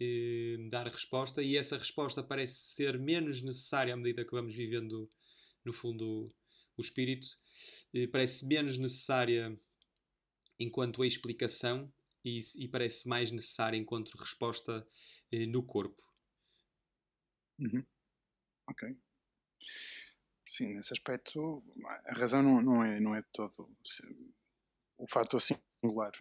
[0.01, 5.11] eh, dar resposta e essa resposta parece ser menos necessária à medida que vamos vivendo,
[5.65, 6.35] no fundo,
[6.77, 7.27] o espírito,
[7.93, 9.59] eh, parece menos necessária
[10.59, 11.93] enquanto a explicação
[12.25, 14.87] e, e parece mais necessária enquanto resposta
[15.31, 16.03] eh, no corpo.
[17.59, 17.85] Uhum.
[18.69, 18.97] Ok.
[20.47, 21.63] Sim, nesse aspecto,
[22.07, 23.69] a razão não, não, é, não é todo
[24.97, 26.13] o fator singular.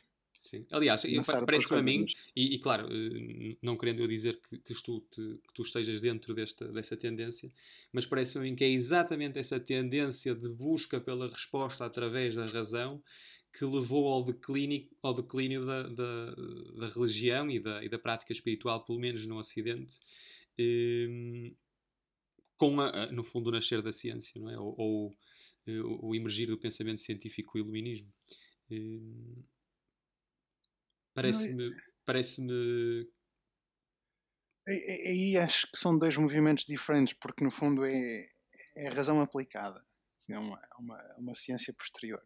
[0.43, 0.65] Sim.
[0.71, 1.01] Aliás,
[1.45, 5.39] parece-me a mim, e, e, claro, eh, não querendo eu dizer que, que, tu, te,
[5.47, 7.49] que tu estejas dentro desta, dessa tendência,
[7.93, 12.45] mas parece-me a mim que é exatamente essa tendência de busca pela resposta através da
[12.45, 13.01] razão
[13.53, 16.35] que levou ao declínio, ao declínio da, da,
[16.77, 19.97] da religião e da, e da prática espiritual, pelo menos no Ocidente,
[20.57, 21.55] ehm,
[22.57, 24.59] com, a, no fundo, o nascer da ciência, não é?
[24.59, 25.17] Ou, ou
[25.67, 28.11] eh, o emergir do pensamento científico e iluminismo.
[28.69, 29.43] Hum,
[31.13, 31.71] parece-me.
[32.05, 33.09] Parece-me.
[34.67, 38.27] Aí acho que são dois movimentos diferentes, porque no fundo é,
[38.77, 39.81] é a razão aplicada,
[40.29, 42.23] é uma, é uma, uma ciência posterior.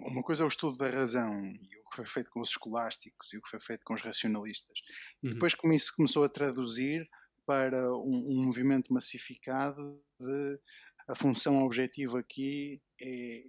[0.00, 3.32] Uma coisa é o estudo da razão e o que foi feito com os escolásticos
[3.32, 4.78] e o que foi feito com os racionalistas.
[5.22, 5.32] E uhum.
[5.32, 7.08] depois, como isso começou a traduzir
[7.44, 10.60] para um, um movimento massificado de
[11.08, 13.44] a função objetiva aqui é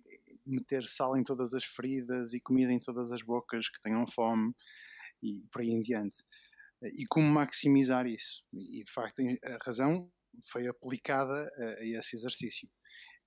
[0.50, 4.54] meter sal em todas as feridas e comida em todas as bocas que tenham fome
[5.22, 6.18] e por aí em diante.
[6.82, 8.44] E como maximizar isso?
[8.54, 10.12] E de facto a razão
[10.52, 12.70] foi aplicada a, esse exercício.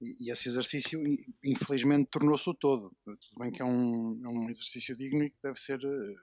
[0.00, 1.00] E, esse exercício,
[1.44, 2.92] infelizmente, tornou-se o todo.
[3.04, 6.14] Tudo bem que é um, é um exercício digno e que deve ser, eh,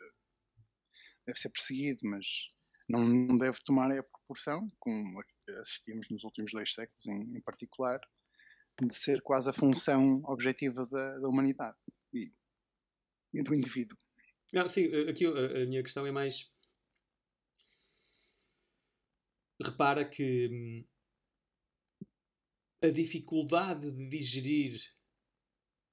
[1.26, 2.26] deve ser perseguido, mas
[2.90, 5.22] não deve tomar a proporção, como
[5.62, 8.02] assistimos nos últimos dois séculos em, em particular,
[8.88, 11.78] de ser quase a função objetiva da, da humanidade
[12.14, 12.32] e,
[13.34, 13.98] e, do indivíduo.
[14.54, 16.52] Não, sim, aqui a, a minha questão é mais.
[19.62, 20.86] Repara que hum,
[22.82, 24.80] a dificuldade de digerir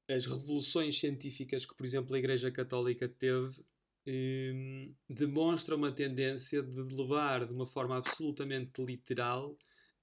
[0.09, 3.65] as revoluções científicas que, por exemplo, a Igreja Católica teve
[4.07, 9.59] um, demonstra uma tendência de levar de uma forma absolutamente literal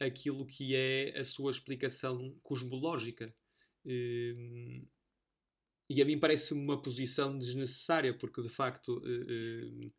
[0.06, 3.34] aquilo que é a sua explicação cosmológica.
[3.86, 4.86] Um,
[5.90, 9.94] e a mim parece-me uma posição desnecessária, porque de facto uh, uh,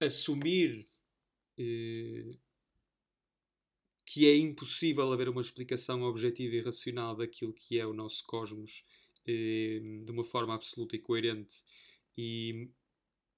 [0.00, 0.86] assumir
[4.04, 8.84] que é impossível haver uma explicação objetiva e racional daquilo que é o nosso cosmos
[9.24, 11.62] de uma forma absoluta e coerente
[12.18, 12.68] e,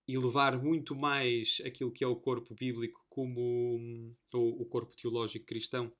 [0.07, 5.47] e levar muito mais aquilo que é o corpo bíblico como ou o corpo teológico
[5.47, 5.93] cristão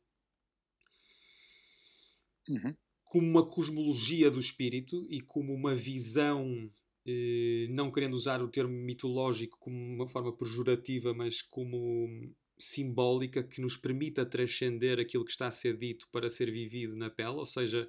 [2.49, 2.74] uhum.
[3.05, 6.70] como uma cosmologia do espírito e como uma visão
[7.07, 13.61] eh, não querendo usar o termo mitológico como uma forma pejorativa, mas como simbólica que
[13.61, 17.47] nos permita transcender aquilo que está a ser dito para ser vivido na pele, ou
[17.47, 17.89] seja,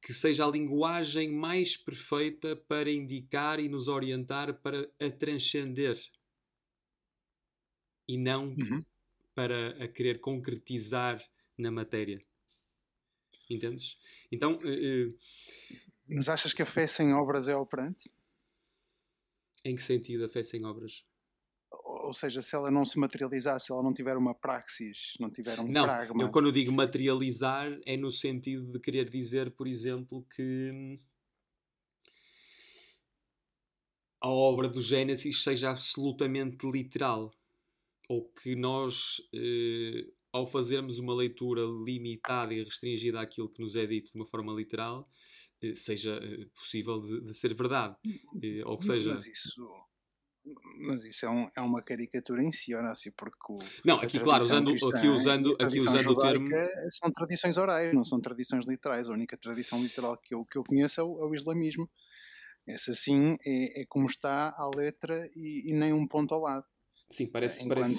[0.00, 5.98] que seja a linguagem mais perfeita para indicar e nos orientar para a transcender
[8.08, 8.82] e não uhum.
[9.34, 11.24] para a querer concretizar
[11.56, 12.22] na matéria.
[13.48, 13.96] Entendes?
[14.30, 14.56] Então.
[14.56, 15.16] Uh,
[16.08, 18.10] Mas achas que a fé sem obras é operante?
[19.64, 21.04] Em que sentido a fé sem obras?
[21.84, 25.58] Ou seja, se ela não se materializar, se ela não tiver uma praxis, não tiver
[25.60, 26.22] um não, pragma.
[26.22, 30.98] Eu, quando eu digo materializar, é no sentido de querer dizer, por exemplo, que
[34.20, 37.32] a obra do Gênesis seja absolutamente literal.
[38.08, 43.86] Ou que nós, eh, ao fazermos uma leitura limitada e restringida àquilo que nos é
[43.86, 45.08] dito de uma forma literal,
[45.62, 47.96] eh, seja eh, possível de, de, ser verdade.
[48.42, 49.14] Eh, ou que seja.
[49.14, 49.64] Mas isso
[50.86, 54.42] mas isso é, um, é uma caricatura em si, Horácio, porque o, Não, aqui claro,
[54.42, 56.46] usando, aqui usando, aqui usando o termo.
[56.90, 59.08] São tradições orais, não são tradições literais.
[59.08, 61.88] A única tradição literal que eu, que eu conheço é o, é o islamismo.
[62.66, 66.64] Essa sim é, é, como está à letra e, e, nem um ponto ao lado.
[67.10, 67.98] Sim, parece, parece,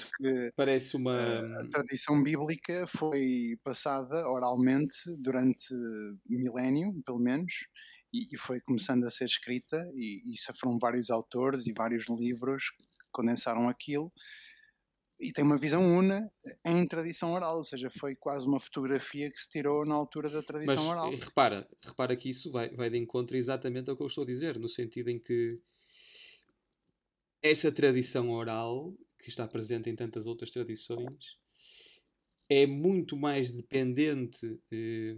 [0.56, 1.16] parece uma.
[1.60, 5.72] A tradição bíblica foi passada oralmente durante
[6.28, 7.52] milénio, pelo menos,
[8.14, 12.70] e, e, foi começando a ser escrita e, e foram vários autores e vários livros
[12.70, 14.12] que condensaram aquilo
[15.20, 16.30] e tem uma visão una
[16.64, 20.42] em tradição oral, ou seja, foi quase uma fotografia que se tirou na altura da
[20.42, 21.10] tradição Mas, oral.
[21.10, 24.58] repara, repara que isso vai, vai de encontro exatamente ao que eu estou a dizer,
[24.58, 25.58] no sentido em que
[27.42, 31.38] essa tradição oral, que está presente em tantas outras tradições,
[32.48, 35.14] é muito mais dependente eh,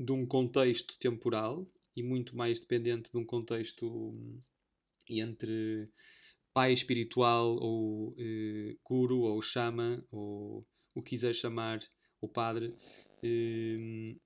[0.00, 4.40] de um contexto temporal e muito mais dependente de um contexto hum,
[5.06, 5.90] entre
[6.54, 11.80] pai espiritual ou eh, guru ou chama ou o que quiser chamar
[12.18, 12.74] o padre
[13.22, 14.16] eh,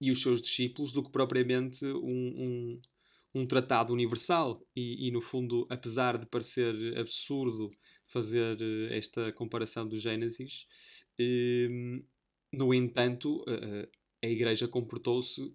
[0.00, 2.80] e os seus discípulos do que propriamente um, um,
[3.34, 4.58] um tratado universal.
[4.74, 7.68] E, e, no fundo apesar de parecer absurdo
[8.06, 10.66] fazer eh, esta comparação do Gênesis
[11.18, 11.68] eh,
[12.50, 13.44] no entanto
[14.22, 15.54] a Igreja comportou-se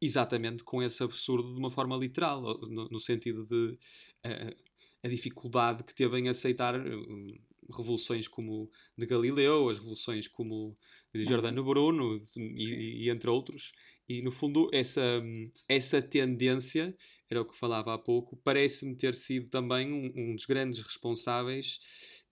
[0.00, 3.78] exatamente com esse absurdo de uma forma literal, no, no sentido de
[4.26, 4.56] uh,
[5.02, 10.76] a dificuldade que teve em aceitar uh, revoluções como de Galileu, as revoluções como
[11.14, 13.72] de Giordano Bruno e, e, entre outros,
[14.08, 15.22] e no fundo essa,
[15.68, 16.96] essa tendência,
[17.28, 21.78] era o que falava há pouco, parece-me ter sido também um, um dos grandes responsáveis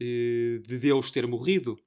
[0.01, 1.79] de Deus ter morrido,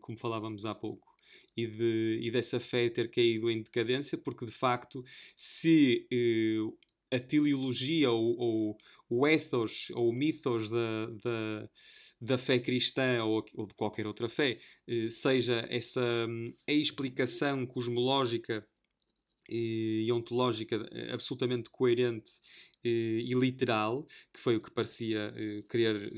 [0.00, 1.13] como falávamos há pouco
[1.56, 5.04] e, de, e dessa fé ter caído em decadência, porque de facto,
[5.36, 8.78] se eh, a teleologia ou, ou,
[9.08, 11.70] o ethos ou o mythos da, da,
[12.20, 14.58] da fé cristã ou, ou, de qualquer outra fé
[14.88, 18.66] eh, seja essa hum, a explicação cosmológica
[19.48, 22.32] e ontológica eh, absolutamente coerente
[22.86, 25.32] e literal, que foi o que parecia
[25.70, 26.12] querer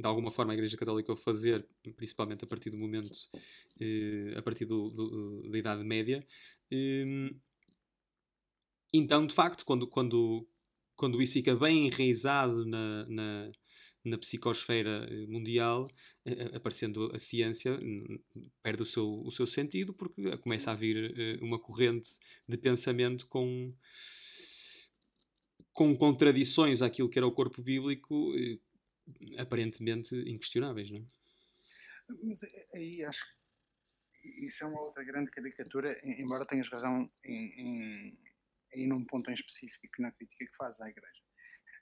[0.00, 1.66] de alguma forma a Igreja Católica o fazer,
[1.96, 3.10] principalmente a partir do momento,
[3.80, 6.24] eh, a partir do, do, da Idade Média.
[6.70, 7.30] Eh,
[8.92, 10.46] então, de facto, quando, quando,
[10.96, 13.52] quando isso fica bem enraizado na, na,
[14.04, 15.88] na psicosfera eh, mundial,
[16.24, 17.78] eh, aparecendo a ciência,
[18.62, 22.18] perde o seu, o seu sentido porque começa a vir eh, uma corrente
[22.48, 23.72] de pensamento com,
[25.72, 28.58] com contradições àquilo que era o corpo bíblico eh,
[29.38, 31.06] aparentemente inquestionáveis, não é?
[32.24, 37.46] Mas eh, aí acho que isso é uma outra grande caricatura, embora tenhas razão em,
[37.60, 38.18] em,
[38.74, 41.22] em num ponto em específico na crítica que faz à Igreja.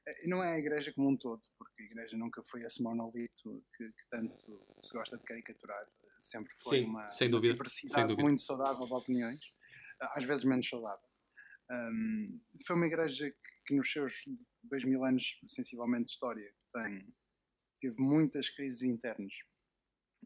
[0.07, 3.65] Eh, não é a Igreja como um todo, porque a Igreja nunca foi esse monolito
[3.77, 5.87] que, que tanto se gosta de caricaturar.
[6.21, 9.53] Sempre foi Sim, uma, uma, diversidade muito saudável de opiniões,
[10.01, 11.09] às vezes menos saudável.
[11.71, 14.25] Um, foi uma igreja que, que, nos seus
[14.63, 17.17] dois mil anos, sensivelmente, de história, tem,
[17.79, 19.33] teve muitas crises internas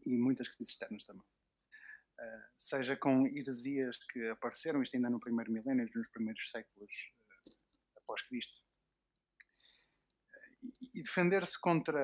[0.07, 1.27] e muitas crises externas também.
[2.19, 6.93] Uh, seja com heresias que apareceram, isto ainda no primeiro milénio, nos primeiros séculos
[7.47, 8.59] uh, após Cristo,
[10.29, 12.01] uh, e defender-se contra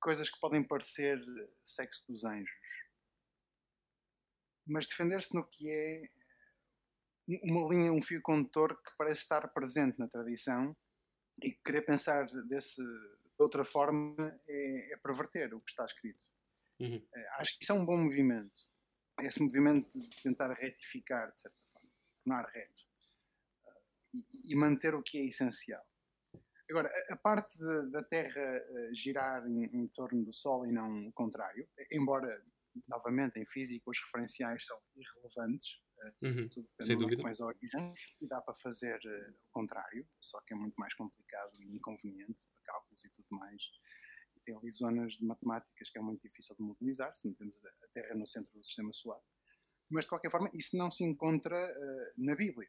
[0.00, 1.20] coisas que podem parecer
[1.64, 2.50] sexo dos anjos,
[4.66, 6.02] mas defender-se no que é
[7.44, 10.76] uma linha, um fio condutor que parece estar presente na tradição
[11.42, 14.16] e querer pensar desse, de outra forma
[14.48, 16.26] é, é perverter o que está escrito.
[16.80, 17.06] Uhum.
[17.14, 18.70] É, acho que isso é um bom movimento.
[19.20, 22.86] Esse movimento de tentar retificar, de certa forma, tornar reto.
[24.14, 25.84] e, e manter o que é essencial.
[26.70, 31.08] Agora, a, parte de, da Terra uh, girar em, em, torno do Sol e não
[31.08, 32.28] o contrário, embora,
[32.88, 35.80] novamente, em física os referenciais são irrelevantes,
[36.22, 40.06] uhum, tudo depende de onde mais a origem, e dá para fazer uh, o contrário,
[40.18, 43.70] só que é muito mais complicado e inconveniente para cálculos e tudo mais.
[44.36, 47.88] E tem ali zonas de matemáticas que é muito difícil de modelizar, se metemos a
[47.92, 49.20] Terra no centro do sistema solar.
[49.90, 51.58] Mas, de qualquer forma, isso não se encontra
[52.16, 52.68] na Bíblia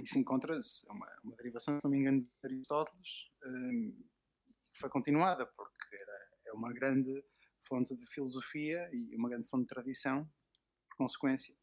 [0.00, 4.04] isso encontra-se, é uma, uma, derivação, se não me engano, de Aristóteles, um,
[4.72, 7.10] que foi continuada, porque era, é uma grande
[7.58, 10.24] fonte de filosofia e uma grande fonte de tradição,
[10.88, 11.54] por consequência.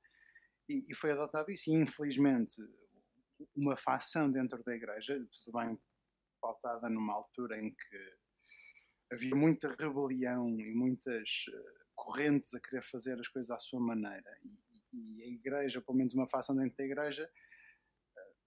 [0.70, 1.70] E, e foi adotado isso.
[1.70, 2.56] E, infelizmente,
[3.56, 5.78] uma facção dentro da Igreja, tudo bem
[6.40, 8.20] pautada numa altura em que
[9.12, 14.36] havia muita rebelião e muitas uh, correntes a querer fazer as coisas à sua maneira.
[14.44, 17.30] E, e a Igreja, pelo menos uma facção dentro da Igreja,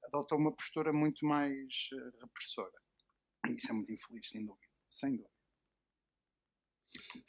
[0.07, 2.73] adotou uma postura muito mais eh, repressora.
[3.49, 4.69] E isso é muito infeliz, sem dúvida.
[4.89, 5.31] Sem dúvida.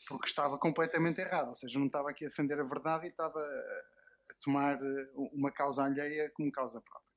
[0.09, 3.39] Porque estava completamente errado, ou seja, não estava aqui a defender a verdade e estava
[4.29, 7.13] a tomar eh, uma causa alheia como causa própria.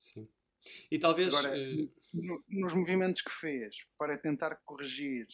[0.00, 0.28] Sim.
[0.90, 1.28] E talvez.
[1.28, 1.52] Agora,
[2.12, 5.26] no, nos movimentos que fez para tentar corrigir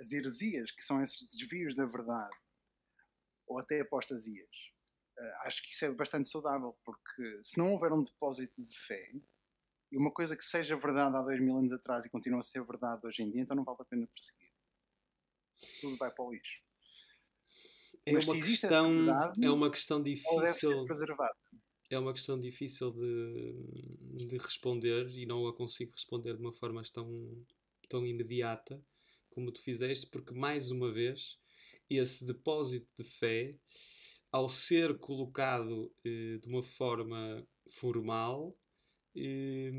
[0.00, 2.34] as heresias, que são esses desvios da verdade,
[3.46, 4.72] ou até apostasias,
[5.44, 9.02] acho que isso é bastante saudável, porque se não houver um depósito de fé,
[9.90, 12.64] e uma coisa que seja verdade há dois mil anos atrás e continua a ser
[12.64, 14.50] verdade hoje em dia, então não vale a pena perseguir.
[15.80, 16.62] Tudo vai para o lixo.
[18.04, 20.86] É Mas uma se existe questão, essa verdade, é uma questão difícil.
[21.90, 26.82] É uma questão difícil de, de responder e não a consigo responder de uma forma
[26.92, 27.44] tão,
[27.88, 28.82] tão imediata
[29.30, 31.38] como tu fizeste, porque mais uma vez
[31.88, 33.56] esse depósito de fé
[34.30, 38.56] ao ser colocado eh, de uma forma formal,
[39.14, 39.70] eh,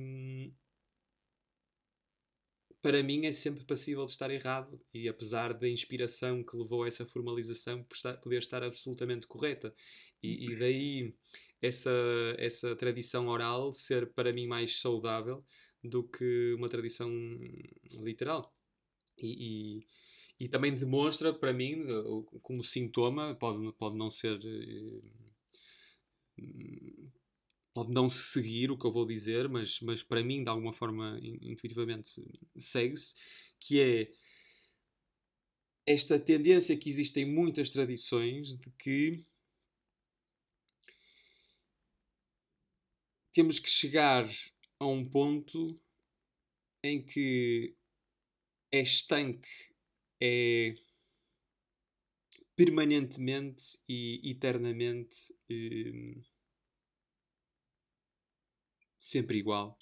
[2.84, 6.88] para mim é sempre passível de estar errado e apesar da inspiração que levou a
[6.88, 7.84] essa formalização
[8.22, 9.74] poder estar absolutamente correta.
[10.22, 11.16] E, e, daí
[11.62, 11.90] essa,
[12.38, 15.44] essa tradição oral ser para mim mais saudável
[15.82, 17.10] do que uma tradição
[18.02, 18.54] literal.
[19.18, 19.88] E, e
[20.40, 21.86] e também demonstra para mim
[22.42, 25.02] como sintoma pode pode não ser eh,
[27.74, 31.20] pode não seguir o que eu vou dizer mas mas para mim de alguma forma
[31.42, 32.10] intuitivamente
[32.58, 33.16] segue-se
[33.60, 34.12] que é
[35.86, 39.26] esta tendência que existe em muitas tradições de que
[43.34, 44.30] temos que chegar
[44.80, 45.80] a um ponto
[46.84, 47.76] em que
[48.72, 49.50] é estanque
[50.22, 50.76] é
[52.56, 56.22] permanentemente e eternamente eh,
[59.04, 59.78] sempre igual.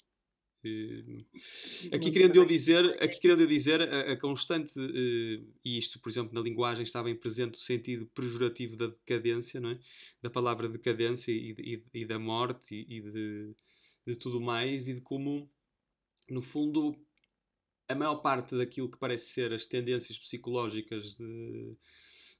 [0.64, 1.22] Eh,
[1.94, 6.10] aqui querendo eu dizer, aqui querendo eu dizer a, a constante, eh, e isto, por
[6.10, 9.78] exemplo, na linguagem está bem presente o sentido pejorativo da decadência, não é?
[10.20, 11.54] da palavra decadência e,
[11.94, 13.54] e, e da morte e, e de,
[14.06, 15.48] de tudo mais, e de como,
[16.28, 16.96] no fundo,
[17.88, 21.76] a maior parte daquilo que parece ser as tendências psicológicas de,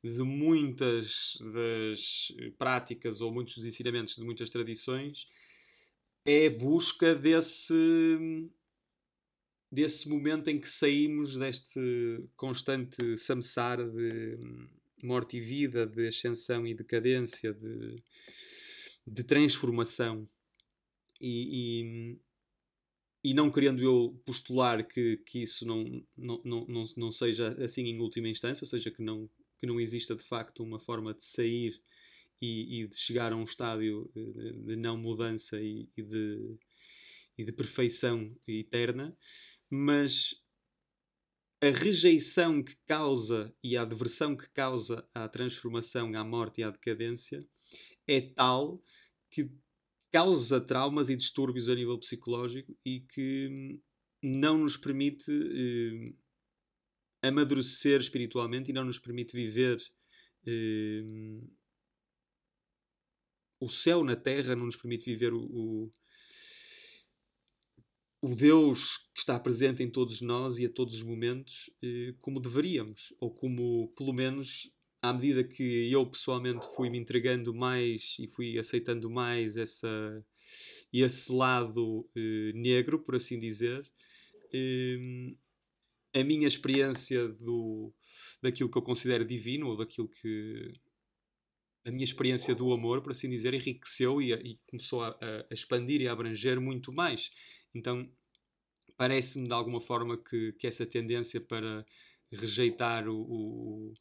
[0.03, 5.29] de muitas das práticas ou muitos dos ensinamentos de muitas tradições
[6.25, 7.75] é busca desse
[9.71, 11.81] desse momento em que saímos deste
[12.37, 14.37] constante samsara de
[15.03, 18.03] morte e vida, de ascensão e decadência, de,
[19.07, 20.29] de transformação.
[21.19, 22.19] E,
[23.25, 25.85] e não querendo eu postular que, que isso não,
[26.17, 29.81] não, não, não, não seja assim em última instância, ou seja, que não, que não
[29.81, 31.81] exista de facto uma forma de sair
[32.43, 36.59] e, e de chegar a um estádio de, de não mudança e, e, de,
[37.39, 39.17] e de perfeição eterna,
[39.71, 40.35] mas
[41.63, 46.71] a rejeição que causa e a adversão que causa à transformação, à morte e à
[46.71, 47.47] decadência
[48.09, 48.83] é tal
[49.31, 49.49] que
[50.11, 53.81] causa traumas e distúrbios a nível psicológico e que
[54.21, 56.13] não nos permite eh,
[57.23, 59.81] amadurecer espiritualmente e não nos permite viver
[60.45, 61.03] eh,
[63.63, 65.93] o céu na terra, não nos permite viver o, o,
[68.21, 72.41] o, Deus que está presente em todos nós e a todos os momentos eh, como
[72.41, 74.69] deveríamos, ou como pelo menos
[75.01, 80.25] à medida que eu pessoalmente fui me entregando mais e fui aceitando mais essa,
[80.93, 83.89] esse lado eh, negro, por assim dizer,
[84.53, 85.37] eh,
[86.15, 87.95] a minha experiência do,
[88.43, 90.73] daquilo que eu considero divino ou daquilo que,
[91.85, 96.01] a minha experiência do amor, por assim dizer, enriqueceu e, e começou a, a, expandir
[96.01, 97.31] e a abranger muito mais.
[97.75, 98.09] Então,
[98.97, 101.85] parece-me de alguma forma que, que essa tendência para
[102.31, 103.95] rejeitar o, o,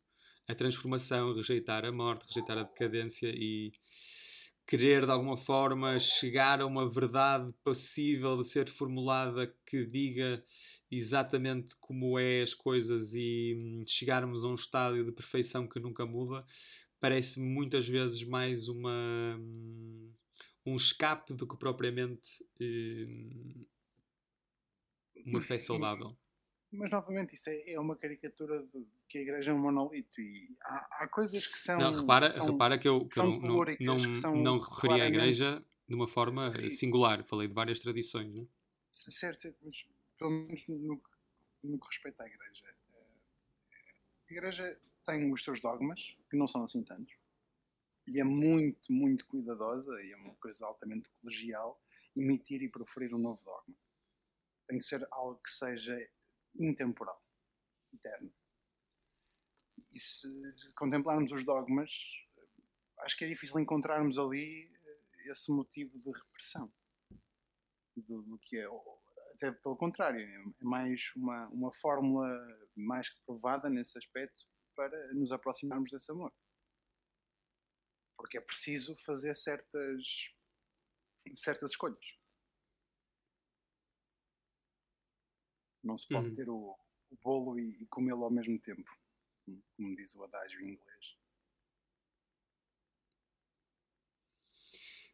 [0.48, 3.72] a transformação, rejeitar a morte, rejeitar a decadência e
[4.68, 10.44] querer de alguma forma chegar a uma verdade possível de ser formulada que diga
[10.90, 16.06] exatamente como é as coisas e hum, chegarmos a um estádio de perfeição que nunca
[16.06, 16.46] muda,
[17.02, 19.38] parece muitas vezes mais uma
[20.66, 23.66] um escape do que propriamente hum,
[25.26, 26.16] uma fé saudável.
[26.72, 30.22] Mas novamente, isso é, é uma caricatura de, de, que a igreja é um monolito
[30.22, 31.78] e há, há coisas que são.
[31.78, 35.66] Não, repara, que são, repara que eu, que eu não, não, não referi à igreja
[35.90, 38.34] de uma forma singular, falei de várias tradições.
[38.34, 38.48] Não?
[38.90, 39.86] Certo, certo, mas
[40.18, 41.02] pelo menos no,
[41.64, 43.20] no que respeita à igreja, eh,
[44.30, 47.14] a igreja tem os seus dogmas, que não são assim tantos,
[48.08, 51.80] e é muito, muito cuidadosa, e é uma coisa altamente colegial,
[52.16, 53.76] emitir e proferir um novo dogma.
[54.68, 55.96] Tem que ser algo que seja
[56.56, 57.22] intemporal,
[57.94, 58.34] eterno.
[59.94, 60.28] E se
[60.76, 61.92] contemplarmos os dogmas,
[63.00, 66.72] acho que é difícil encontrarmos ali eh, esse motivo de repressão
[67.96, 68.68] do, do que é.
[69.36, 72.28] Até pelo contrário, é mais uma, uma fórmula
[72.76, 76.34] mais que provada nesse aspecto para nos aproximarmos desse amor.
[78.16, 80.34] Porque é preciso fazer certas,
[81.36, 82.20] certas escolhas.
[85.84, 86.34] Não se pode uhum.
[86.34, 86.78] ter o,
[87.10, 88.90] o bolo e, e comê-lo ao mesmo tempo,
[89.76, 91.18] como diz o adágio em inglês.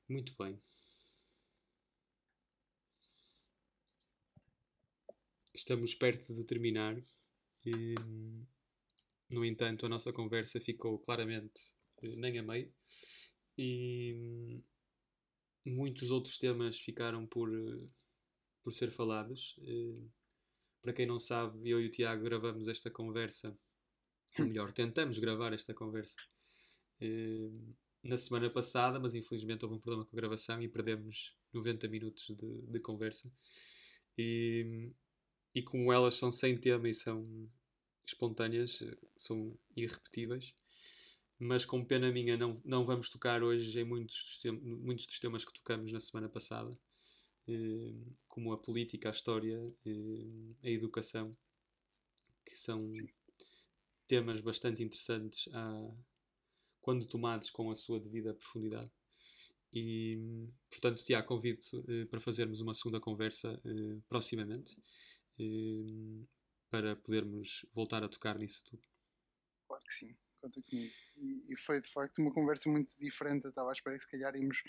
[0.09, 0.61] Muito bem.
[5.53, 6.95] Estamos perto de terminar.
[7.65, 7.95] E,
[9.29, 11.61] no entanto, a nossa conversa ficou claramente
[12.01, 12.73] eh, nem a meio.
[13.57, 14.61] E
[15.65, 17.85] muitos outros temas ficaram por, eh,
[18.63, 19.59] por ser falados.
[20.81, 23.57] Para quem não sabe, eu e o Tiago gravamos esta conversa,
[24.39, 26.15] ou melhor, tentamos gravar esta conversa
[27.01, 27.51] eh,
[28.03, 32.27] na semana passada, mas infelizmente houve um problema com a gravação e perdemos 90 minutos
[32.27, 33.31] de, de conversa.
[34.17, 34.91] E,
[35.53, 37.49] e como elas são sem tema e são
[38.07, 38.79] espontâneas,
[39.17, 40.53] são irrepetíveis,
[41.39, 45.53] mas com pena minha não, não vamos tocar hoje em muitos, muitos dos temas que
[45.53, 46.75] tocamos na semana passada.
[47.47, 47.93] Eh,
[48.27, 51.35] como a política, a história, eh, a educação,
[52.45, 53.07] que são Sim.
[54.05, 55.47] temas bastante interessantes
[56.81, 58.91] quando tomados com a sua devida profundidade.
[59.73, 60.17] E,
[60.69, 63.61] portanto, te convido eh, para fazermos uma segunda conversa
[64.09, 64.75] proximamente
[66.69, 68.83] para podermos voltar a tocar nisso tudo.
[69.67, 70.93] Claro que sim, conta comigo.
[71.17, 73.45] E, e foi de facto uma conversa muito diferente.
[73.45, 74.61] Eu estava à espera que se calhar íamos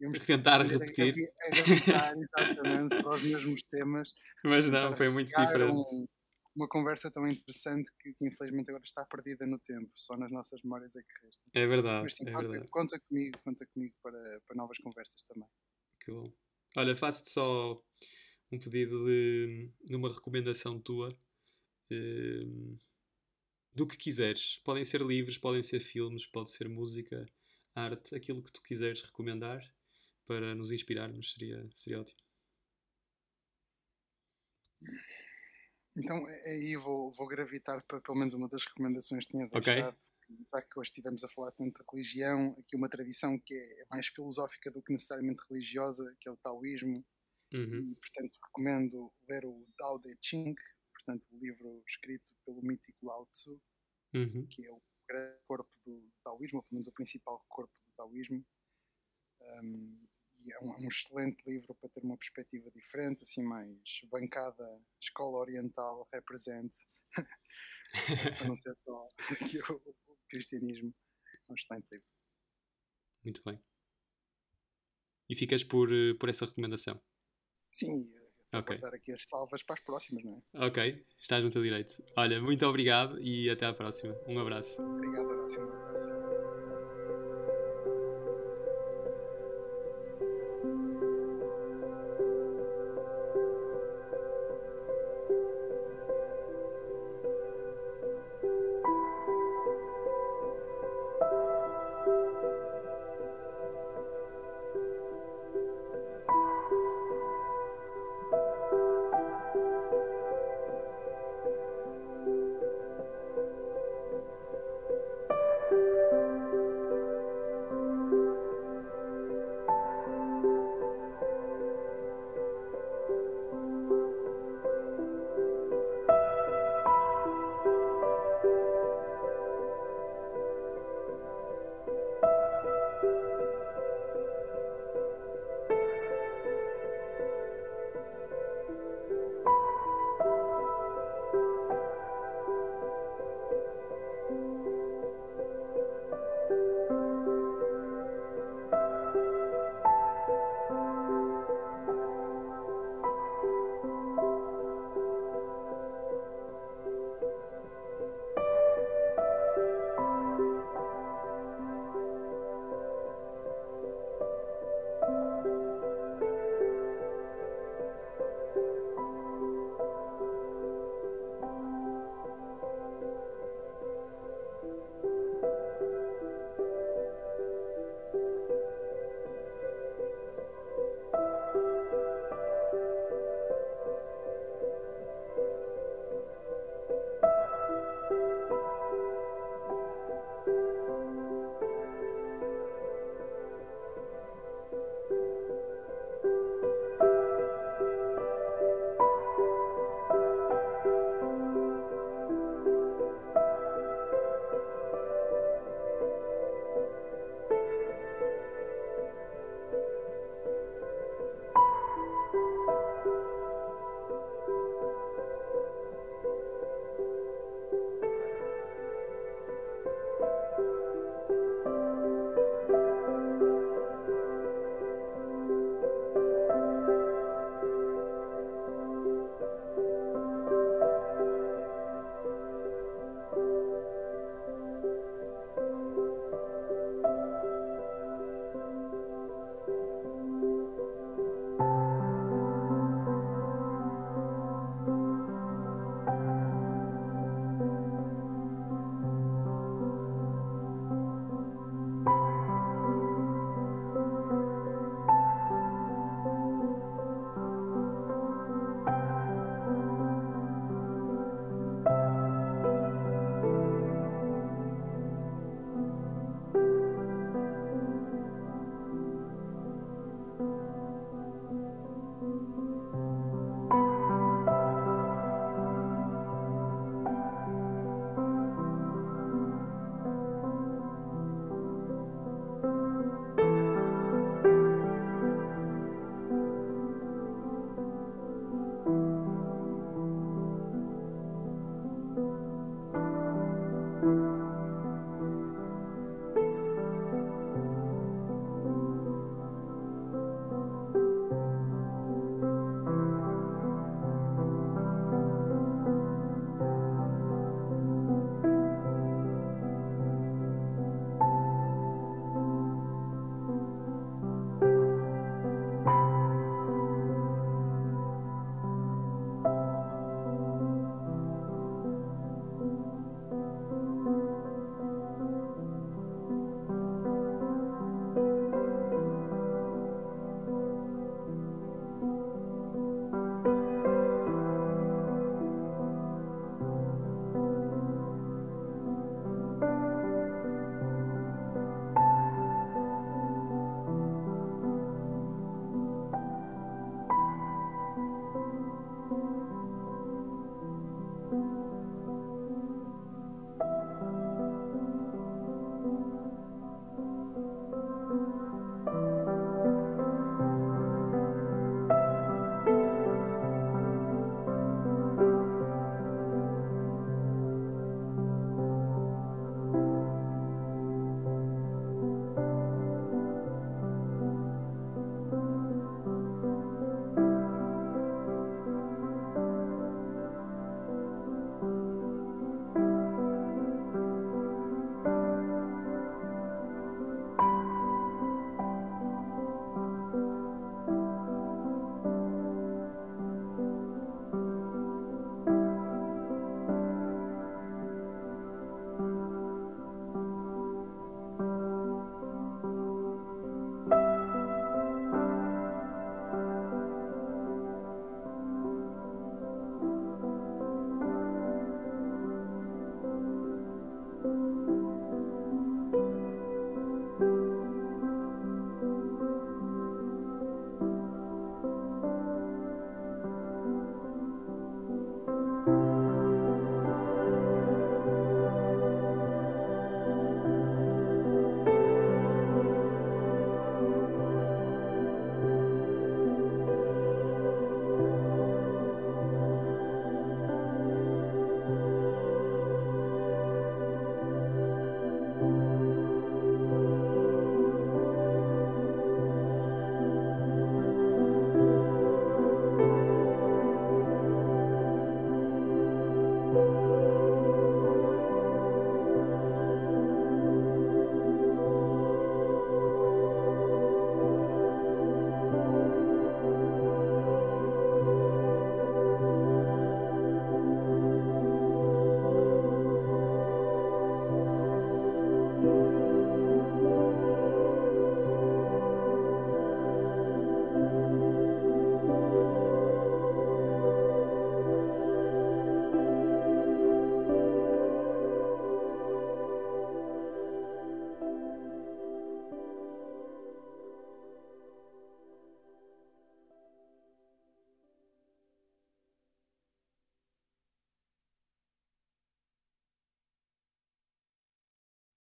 [0.00, 1.14] íamos tentar repetir.
[1.42, 4.12] A, gravitar exatamente para os mesmos temas.
[4.44, 5.72] Mas não, foi muito diferente.
[5.72, 6.04] Um,
[6.54, 10.62] uma conversa tão interessante que, que, infelizmente agora está perdida no tempo, só nas nossas
[10.62, 11.42] memórias é que resta.
[11.54, 12.02] É verdade.
[12.04, 12.70] Mas sim, é conta, verdade.
[12.70, 15.48] conta comigo, conta comigo para, para novas conversas também.
[16.00, 16.32] Que bom.
[16.76, 17.82] Olha, faço-te só
[18.50, 21.16] um pedido de, de uma recomendação tua.
[21.90, 22.78] Uh,
[23.76, 24.56] do que quiseres.
[24.64, 27.26] Podem ser livros, podem ser filmes, pode ser música,
[27.74, 29.62] arte, aquilo que tu quiseres recomendar
[30.26, 32.18] para nos inspirarmos, seria, seria ótimo.
[35.96, 39.94] Então aí vou, vou gravitar para pelo menos uma das recomendações que tinha deixado.
[39.94, 40.36] Okay.
[40.52, 44.08] Já que hoje estivemos a falar tanto de religião, aqui uma tradição que é mais
[44.08, 47.04] filosófica do que necessariamente religiosa, que é o taoísmo.
[47.54, 47.92] Uhum.
[47.92, 50.54] E, portanto, recomendo ler o Tao Te Ching,
[51.06, 53.60] portanto, o livro escrito pelo mítico Lao Tzu,
[54.12, 54.46] uhum.
[54.48, 54.82] que é o
[55.46, 58.44] corpo do taoísmo, ou pelo menos o principal corpo do taoísmo.
[59.62, 60.06] Um,
[60.50, 64.64] é um, um, excelente livro para ter uma perspectiva diferente, assim mais bancada
[65.00, 66.86] escola oriental represente,
[68.38, 69.08] para não ser só
[69.72, 70.94] o, o, cristianismo.
[71.48, 72.06] É um excelente livro.
[73.24, 73.60] Muito bem.
[75.28, 77.00] E ficas por, eh, por essa recomendação?
[77.72, 78.04] Sim,
[78.60, 78.78] vou okay.
[78.78, 80.66] dar aqui as salvas para as próximas, não é?
[80.66, 82.02] Ok, estás no teu direito.
[82.16, 84.16] Olha, muito obrigado e até à próxima.
[84.26, 84.80] Um abraço.
[84.82, 85.62] Obrigado, Horácio.
[85.62, 86.75] Um abraço.